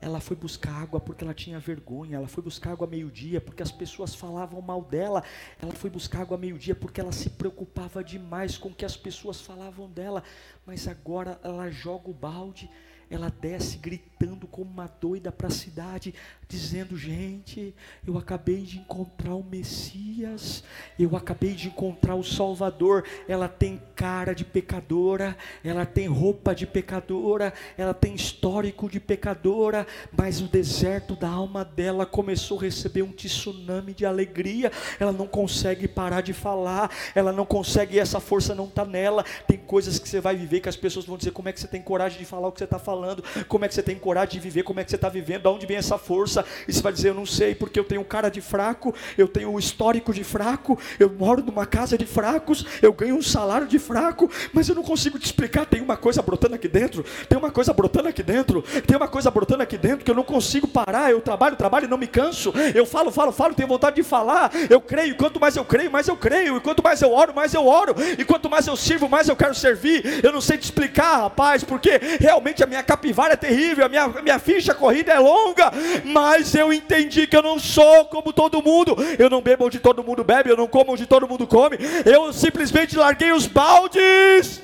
[0.00, 2.16] Ela foi buscar água porque ela tinha vergonha.
[2.16, 5.24] Ela foi buscar água meio-dia porque as pessoas falavam mal dela.
[5.60, 9.40] Ela foi buscar água meio-dia porque ela se preocupava demais com o que as pessoas
[9.40, 10.22] falavam dela.
[10.64, 12.70] Mas agora ela joga o balde,
[13.10, 16.14] ela desce gritando como uma doida para a cidade,
[16.46, 17.74] dizendo: Gente,
[18.06, 20.62] eu acabei de encontrar o Messias,
[20.98, 23.04] eu acabei de encontrar o Salvador.
[23.26, 29.86] Ela tem cara de pecadora, ela tem roupa de pecadora, ela tem histórico de pecadora,
[30.12, 34.70] mas o deserto da alma dela começou a receber um tsunami de alegria.
[35.00, 39.24] Ela não consegue parar de falar, ela não consegue, essa força não está nela.
[39.46, 41.68] Tem coisas que você vai viver que as pessoas vão dizer: Como é que você
[41.68, 42.97] tem coragem de falar o que você está falando?
[42.98, 45.42] Falando, como é que você tem coragem de viver, como é que você está vivendo,
[45.42, 46.44] de onde vem essa força.
[46.66, 49.50] E você vai dizer: Eu não sei, porque eu tenho cara de fraco, eu tenho
[49.50, 53.78] um histórico de fraco, eu moro numa casa de fracos, eu ganho um salário de
[53.78, 55.64] fraco, mas eu não consigo te explicar.
[55.66, 59.30] Tem uma coisa brotando aqui dentro, tem uma coisa brotando aqui dentro, tem uma coisa
[59.30, 61.12] brotando aqui dentro que eu não consigo parar.
[61.12, 62.52] Eu trabalho, trabalho e não me canso.
[62.74, 64.50] Eu falo, falo, falo, tenho vontade de falar.
[64.68, 66.56] Eu creio, quanto mais eu creio, mais eu creio.
[66.56, 67.94] E quanto mais eu oro, mais eu oro.
[68.18, 70.24] E quanto mais eu sirvo, mais eu quero servir.
[70.24, 74.08] Eu não sei te explicar, rapaz, porque realmente a minha capivara é terrível, a minha,
[74.08, 75.70] minha ficha corrida é longa,
[76.06, 80.02] mas eu entendi que eu não sou como todo mundo, eu não bebo onde todo
[80.02, 81.76] mundo bebe, eu não como onde todo mundo come,
[82.06, 84.62] eu simplesmente larguei os baldes,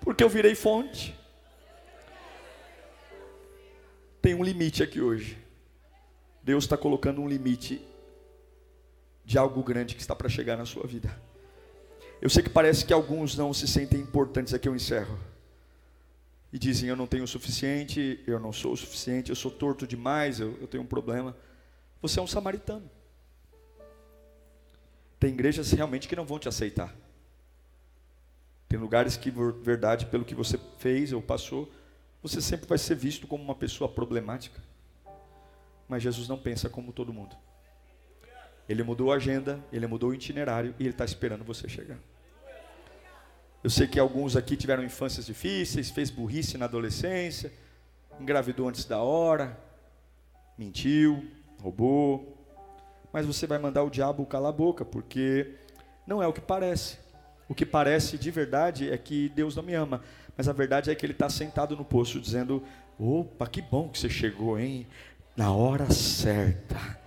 [0.00, 1.16] porque eu virei fonte.
[4.20, 5.38] Tem um limite aqui hoje.
[6.42, 7.80] Deus está colocando um limite
[9.24, 11.16] de algo grande que está para chegar na sua vida.
[12.20, 15.16] Eu sei que parece que alguns não se sentem importantes, aqui eu encerro
[16.52, 19.86] e dizem: Eu não tenho o suficiente, eu não sou o suficiente, eu sou torto
[19.86, 21.36] demais, eu, eu tenho um problema.
[22.00, 22.90] Você é um samaritano.
[25.18, 26.94] Tem igrejas realmente que não vão te aceitar.
[28.68, 31.70] Tem lugares que, verdade, pelo que você fez ou passou,
[32.22, 34.60] você sempre vai ser visto como uma pessoa problemática.
[35.88, 37.36] Mas Jesus não pensa como todo mundo.
[38.68, 41.98] Ele mudou a agenda, ele mudou o itinerário e ele está esperando você chegar.
[43.62, 47.52] Eu sei que alguns aqui tiveram infâncias difíceis, fez burrice na adolescência,
[48.18, 49.56] engravidou antes da hora,
[50.58, 51.24] mentiu,
[51.60, 52.36] roubou.
[53.12, 55.54] Mas você vai mandar o diabo calar a boca, porque
[56.06, 56.98] não é o que parece.
[57.48, 60.02] O que parece de verdade é que Deus não me ama.
[60.36, 62.64] Mas a verdade é que Ele está sentado no poço dizendo:
[62.98, 64.88] opa, que bom que você chegou, hein?
[65.36, 67.00] Na hora certa.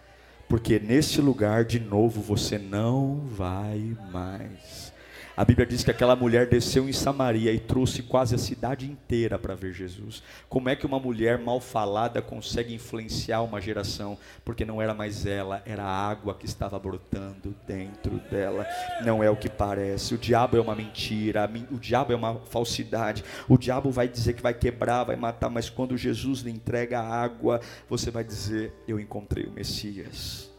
[0.48, 4.95] Porque nesse lugar de novo você não vai mais.
[5.38, 9.38] A Bíblia diz que aquela mulher desceu em Samaria e trouxe quase a cidade inteira
[9.38, 10.24] para ver Jesus.
[10.48, 14.18] Como é que uma mulher mal falada consegue influenciar uma geração?
[14.46, 18.66] Porque não era mais ela, era a água que estava brotando dentro dela.
[19.04, 20.16] Não é o que parece.
[20.16, 23.22] O diabo é uma mentira, o diabo é uma falsidade.
[23.50, 27.24] O diabo vai dizer que vai quebrar, vai matar, mas quando Jesus lhe entrega a
[27.24, 27.60] água,
[27.90, 30.50] você vai dizer: Eu encontrei o Messias.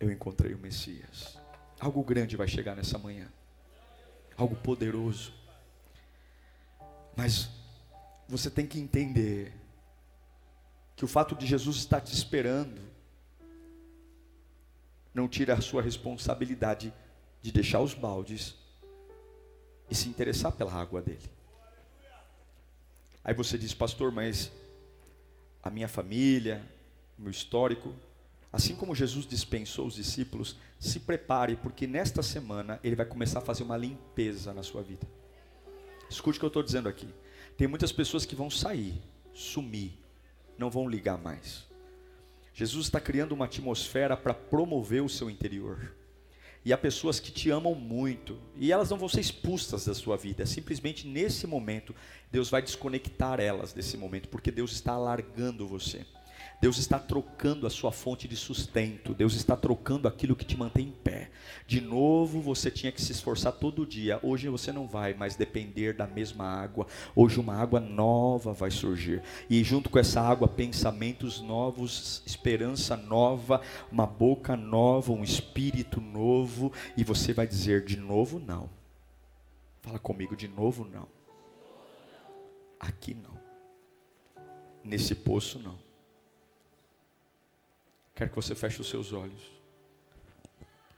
[0.00, 1.39] Eu encontrei o Messias.
[1.80, 3.26] Algo grande vai chegar nessa manhã.
[4.36, 5.32] Algo poderoso.
[7.16, 7.48] Mas
[8.28, 9.52] você tem que entender
[10.94, 12.78] que o fato de Jesus estar te esperando
[15.14, 16.92] não tira a sua responsabilidade
[17.40, 18.54] de deixar os baldes
[19.90, 21.30] e se interessar pela água dele.
[23.24, 24.52] Aí você diz, pastor, mas
[25.62, 26.62] a minha família,
[27.18, 27.94] meu histórico,
[28.52, 33.42] Assim como Jesus dispensou os discípulos, se prepare, porque nesta semana ele vai começar a
[33.42, 35.06] fazer uma limpeza na sua vida.
[36.08, 37.06] Escute o que eu estou dizendo aqui.
[37.56, 38.94] Tem muitas pessoas que vão sair,
[39.34, 39.92] sumir,
[40.56, 41.68] não vão ligar mais.
[42.54, 45.94] Jesus está criando uma atmosfera para promover o seu interior.
[46.64, 50.16] E há pessoas que te amam muito, e elas não vão ser expulsas da sua
[50.16, 50.44] vida.
[50.46, 51.94] Simplesmente nesse momento,
[52.30, 56.06] Deus vai desconectar elas desse momento, porque Deus está alargando você.
[56.60, 60.88] Deus está trocando a sua fonte de sustento, Deus está trocando aquilo que te mantém
[60.88, 61.30] em pé.
[61.66, 64.20] De novo, você tinha que se esforçar todo dia.
[64.22, 66.86] Hoje você não vai mais depender da mesma água.
[67.16, 69.22] Hoje uma água nova vai surgir.
[69.48, 76.70] E junto com essa água, pensamentos novos, esperança nova, uma boca nova, um espírito novo,
[76.94, 78.68] e você vai dizer de novo não.
[79.80, 81.08] Fala comigo de novo não.
[82.78, 83.40] Aqui não.
[84.84, 85.89] Nesse poço não
[88.14, 89.42] Quero que você feche os seus olhos.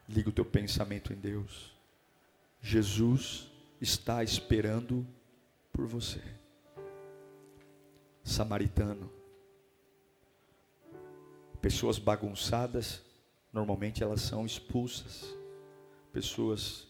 [0.09, 1.73] Liga o teu pensamento em Deus.
[2.61, 3.51] Jesus
[3.81, 5.07] está esperando
[5.73, 6.23] por você.
[8.23, 9.11] Samaritano.
[11.61, 13.03] Pessoas bagunçadas,
[13.53, 15.35] normalmente elas são expulsas.
[16.13, 16.87] Pessoas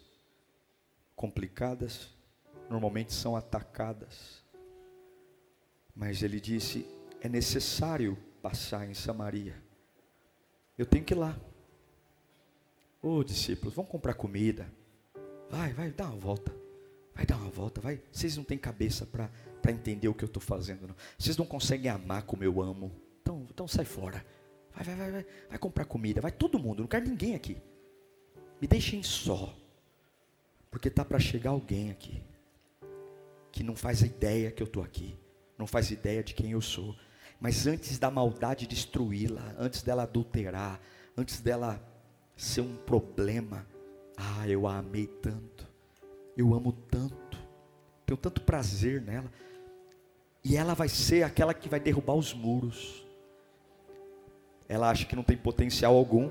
[1.14, 2.08] complicadas,
[2.68, 4.42] normalmente são atacadas.
[5.94, 6.86] Mas ele disse:
[7.20, 9.71] é necessário passar em Samaria.
[10.76, 11.38] Eu tenho que ir lá.
[13.02, 14.72] Ô oh, discípulos, vamos comprar comida.
[15.50, 16.54] Vai, vai, dá uma volta.
[17.14, 18.00] Vai dar uma volta, vai.
[18.10, 19.30] Vocês não têm cabeça para
[19.70, 20.86] entender o que eu estou fazendo.
[20.86, 20.96] Não.
[21.18, 22.90] Vocês não conseguem amar como eu amo.
[23.20, 24.24] Então, então sai fora.
[24.74, 25.26] Vai, vai, vai, vai.
[25.50, 26.20] Vai comprar comida.
[26.20, 26.80] Vai todo mundo.
[26.80, 27.58] Não quero ninguém aqui.
[28.60, 29.54] Me deixem só.
[30.70, 32.22] Porque tá para chegar alguém aqui
[33.52, 35.14] que não faz ideia que eu estou aqui,
[35.58, 36.96] não faz ideia de quem eu sou.
[37.42, 40.80] Mas antes da maldade destruí-la, antes dela adulterar,
[41.16, 41.82] antes dela
[42.36, 43.66] ser um problema,
[44.16, 45.68] ah, eu a amei tanto,
[46.36, 47.36] eu amo tanto,
[48.06, 49.28] tenho tanto prazer nela,
[50.44, 53.04] e ela vai ser aquela que vai derrubar os muros.
[54.68, 56.30] Ela acha que não tem potencial algum,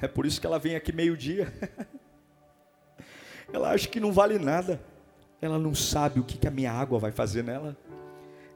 [0.00, 1.52] é por isso que ela vem aqui meio-dia.
[3.52, 4.80] ela acha que não vale nada
[5.44, 7.76] ela não sabe o que, que a minha água vai fazer nela.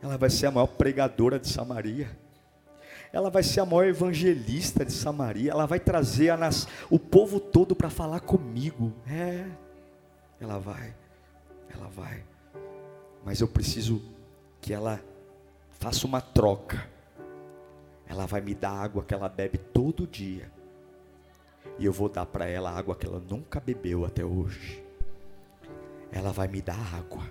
[0.03, 2.09] Ela vai ser a maior pregadora de Samaria.
[3.13, 5.51] Ela vai ser a maior evangelista de Samaria.
[5.51, 8.93] Ela vai trazer nas, o povo todo para falar comigo.
[9.09, 9.47] É,
[10.41, 10.95] ela vai,
[11.69, 12.23] ela vai.
[13.25, 14.03] Mas eu preciso
[14.61, 15.01] que ela
[15.73, 16.89] faça uma troca.
[18.07, 20.51] Ela vai me dar água que ela bebe todo dia.
[21.79, 24.89] E eu vou dar para ela água que ela nunca bebeu até hoje
[26.13, 27.25] ela vai me dar água.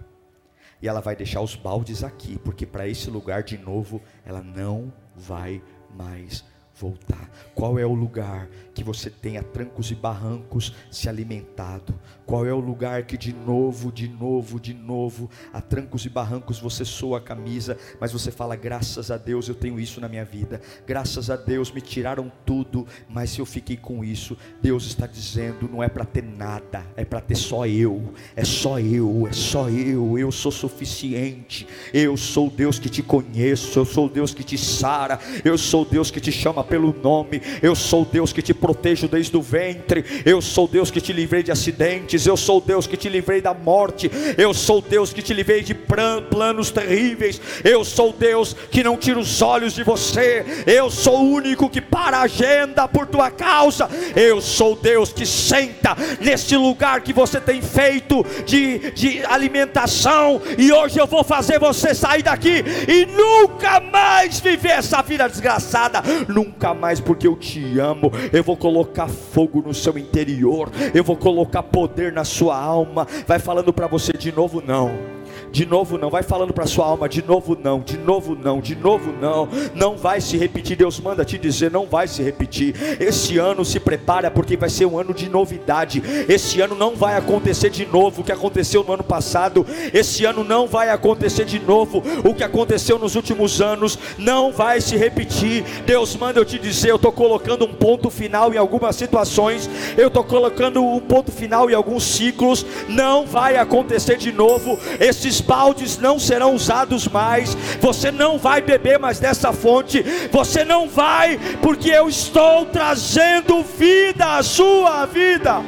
[0.81, 4.93] E ela vai deixar os baldes aqui, porque para esse lugar de novo ela não
[5.15, 5.61] vai
[5.95, 6.43] mais
[6.79, 7.29] voltar.
[7.55, 11.93] Qual é o lugar que você tem a trancos e barrancos se alimentado?
[12.25, 16.59] Qual é o lugar que de novo, de novo, de novo, a trancos e barrancos
[16.59, 20.25] você soa a camisa, mas você fala: graças a Deus eu tenho isso na minha
[20.25, 25.07] vida, graças a Deus me tiraram tudo, mas se eu fiquei com isso, Deus está
[25.07, 29.33] dizendo: não é para ter nada, é para ter só eu, é só eu, é
[29.33, 34.43] só eu, eu sou suficiente, eu sou Deus que te conheço, eu sou Deus que
[34.43, 38.53] te sara, eu sou Deus que te chama pelo nome, eu sou Deus que te
[38.53, 42.85] protejo desde o ventre, eu sou Deus que te livrei de acidentes, eu sou Deus
[42.85, 47.83] que te livrei da morte, eu sou Deus que te livrei de planos terríveis, eu
[47.85, 52.17] sou Deus que não tira os olhos de você, eu sou o único que para
[52.17, 57.61] a agenda por tua causa, eu sou Deus que senta neste lugar que você tem
[57.61, 64.39] feito de, de alimentação, e hoje eu vou fazer você sair daqui e nunca mais
[64.39, 68.11] viver essa vida desgraçada, nunca nunca mais, porque eu te amo.
[68.33, 73.07] Eu vou colocar fogo no seu interior, eu vou colocar poder na sua alma.
[73.27, 75.16] Vai falando para você de novo, não
[75.51, 78.75] de novo não, vai falando para sua alma, de novo não, de novo não, de
[78.75, 80.77] novo não, não vai se repetir.
[80.77, 82.75] Deus manda te dizer, não vai se repetir.
[82.99, 86.01] Esse ano se prepara porque vai ser um ano de novidade.
[86.27, 89.65] Esse ano não vai acontecer de novo o que aconteceu no ano passado.
[89.93, 93.97] Esse ano não vai acontecer de novo o que aconteceu nos últimos anos.
[94.17, 95.63] Não vai se repetir.
[95.85, 99.69] Deus manda eu te dizer, eu estou colocando um ponto final em algumas situações.
[99.97, 102.65] Eu estou colocando um ponto final em alguns ciclos.
[102.87, 104.77] Não vai acontecer de novo.
[104.99, 110.63] Esses esses baldes não serão usados mais, você não vai beber mais dessa fonte, você
[110.65, 115.61] não vai, porque eu estou trazendo vida à sua vida.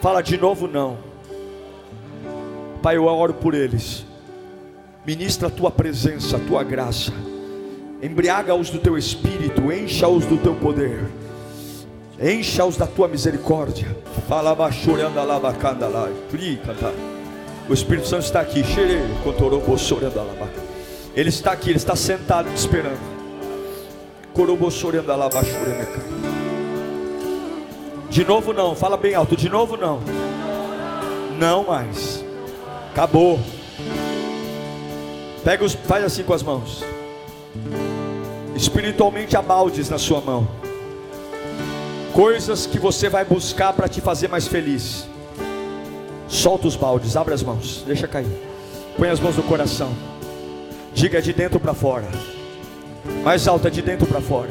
[0.00, 0.98] Fala de novo, não.
[2.82, 4.04] Pai, eu oro por eles.
[5.06, 7.12] Ministra a tua presença, a tua graça.
[8.02, 11.04] Embriaga-os do teu espírito, encha-os do teu poder.
[12.20, 13.96] Encha-os da tua misericórdia.
[14.28, 16.08] Fala baixuranda lavacanda lá.
[16.64, 17.11] Canta.
[17.68, 18.62] O Espírito Santo está aqui.
[21.14, 23.00] Ele está aqui, ele está sentado te esperando.
[28.10, 29.36] De novo não, fala bem alto.
[29.36, 30.00] De novo não.
[31.38, 32.24] Não mais.
[32.90, 33.40] Acabou.
[35.44, 36.84] Pega os, faz assim com as mãos.
[38.54, 40.46] Espiritualmente há baldes na sua mão.
[42.12, 45.08] Coisas que você vai buscar para te fazer mais feliz.
[46.32, 48.26] Solta os baldes, abre as mãos, deixa cair.
[48.96, 49.92] Põe as mãos no coração.
[50.94, 52.06] Diga de dentro para fora.
[53.22, 54.48] Mais alta de dentro para fora.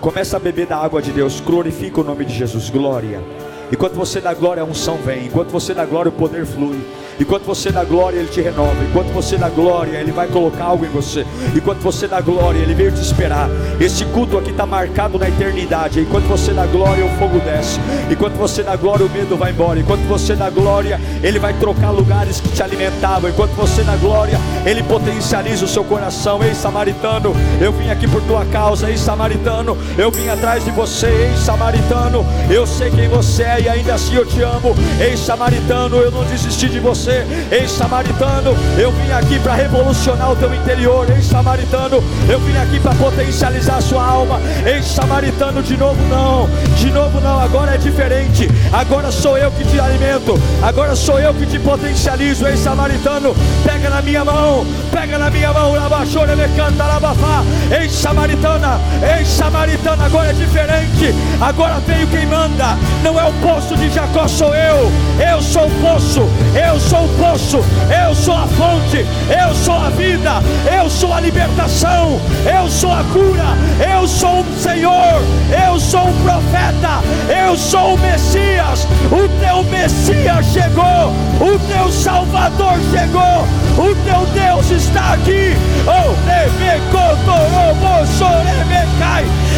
[0.00, 1.38] Começa a beber da água de Deus.
[1.38, 2.70] Glorifica o nome de Jesus.
[2.70, 3.22] Glória.
[3.70, 5.26] Enquanto você dá glória, a unção vem.
[5.26, 6.78] Enquanto você dá glória, o poder flui.
[7.20, 8.76] Enquanto você dá glória, Ele te renova.
[8.88, 11.26] Enquanto você dá glória, Ele vai colocar algo em você.
[11.54, 13.50] Enquanto você dá glória, Ele veio te esperar.
[13.80, 16.00] Esse culto aqui está marcado na eternidade.
[16.00, 17.80] Enquanto você dá glória, o fogo desce.
[18.10, 19.80] Enquanto você dá glória, o medo vai embora.
[19.80, 23.28] Enquanto você dá glória, Ele vai trocar lugares que te alimentavam.
[23.28, 26.42] Enquanto você dá glória, Ele potencializa o seu coração.
[26.42, 28.88] Ei, samaritano, eu vim aqui por tua causa.
[28.88, 31.06] Ei, samaritano, eu vim atrás de você.
[31.08, 34.74] Ei, samaritano, eu sei quem você é e ainda assim eu te amo.
[35.00, 37.26] Ei, samaritano, eu não desisti de você.
[37.50, 41.06] Ei, samaritano, eu vim aqui para revolucionar o teu interior.
[41.10, 44.40] Ei, samaritano, eu vim aqui para potencializar a sua alma.
[44.64, 48.48] Ei, samaritano, de novo não, de novo não, agora é diferente.
[48.72, 52.46] Agora sou eu que te alimento, agora sou eu que te potencializo.
[52.46, 53.34] Ei, samaritano,
[53.64, 57.42] pega na minha mão, pega na minha mão, Labachore me canta, Labafá.
[57.70, 61.14] Ei, samaritana, ei, samaritana, agora é diferente.
[61.40, 64.92] Agora veio quem manda, não é o poço de Jacó, sou eu.
[65.18, 67.64] Eu sou o poço, eu sou o poço,
[68.06, 73.02] eu sou a fonte, eu sou a vida, eu sou a libertação, eu sou a
[73.04, 73.56] cura,
[73.98, 75.22] eu sou o Senhor,
[75.66, 82.78] eu sou o profeta, eu sou o Messias, o teu Messias chegou, o teu Salvador
[82.90, 83.46] chegou,
[83.78, 85.56] o teu Deus está aqui.
[85.86, 86.12] Oh,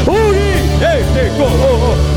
[0.06, 0.50] Uri,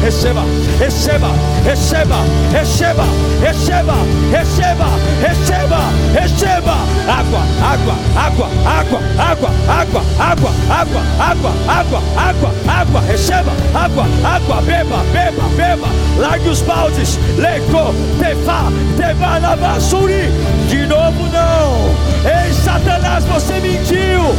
[0.01, 0.43] receba,
[0.79, 1.27] receba,
[1.63, 2.17] receba,
[2.51, 3.05] receba,
[3.41, 3.95] receba,
[4.31, 4.85] receba,
[5.21, 5.79] receba,
[6.13, 6.75] receba,
[7.07, 14.61] água, água, água, água, água, água, água, água, água, água, água, água, receba, água, água,
[14.61, 15.87] beba, beba, beba,
[16.17, 20.29] largue os baldes, leco, tefa, teva, lavasuri,
[20.67, 21.95] de novo não,
[22.29, 24.35] ei Satanás, você mentiu,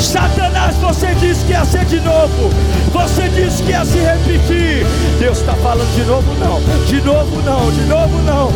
[0.00, 2.50] Satanás, você disse que ia ser de novo.
[2.92, 4.86] Você disse que ia se repetir.
[5.18, 6.60] Deus está falando de novo, não.
[6.86, 7.72] De novo, não.
[7.72, 8.48] De novo, não.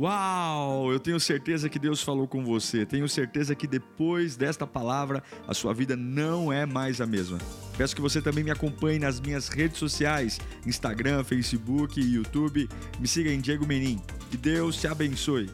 [0.00, 0.90] Uau!
[0.90, 2.84] Eu tenho certeza que Deus falou com você.
[2.84, 7.38] Tenho certeza que depois desta palavra a sua vida não é mais a mesma.
[7.78, 12.68] Peço que você também me acompanhe nas minhas redes sociais: Instagram, Facebook YouTube.
[12.98, 14.00] Me siga em Diego Menin.
[14.28, 15.48] Que Deus te abençoe.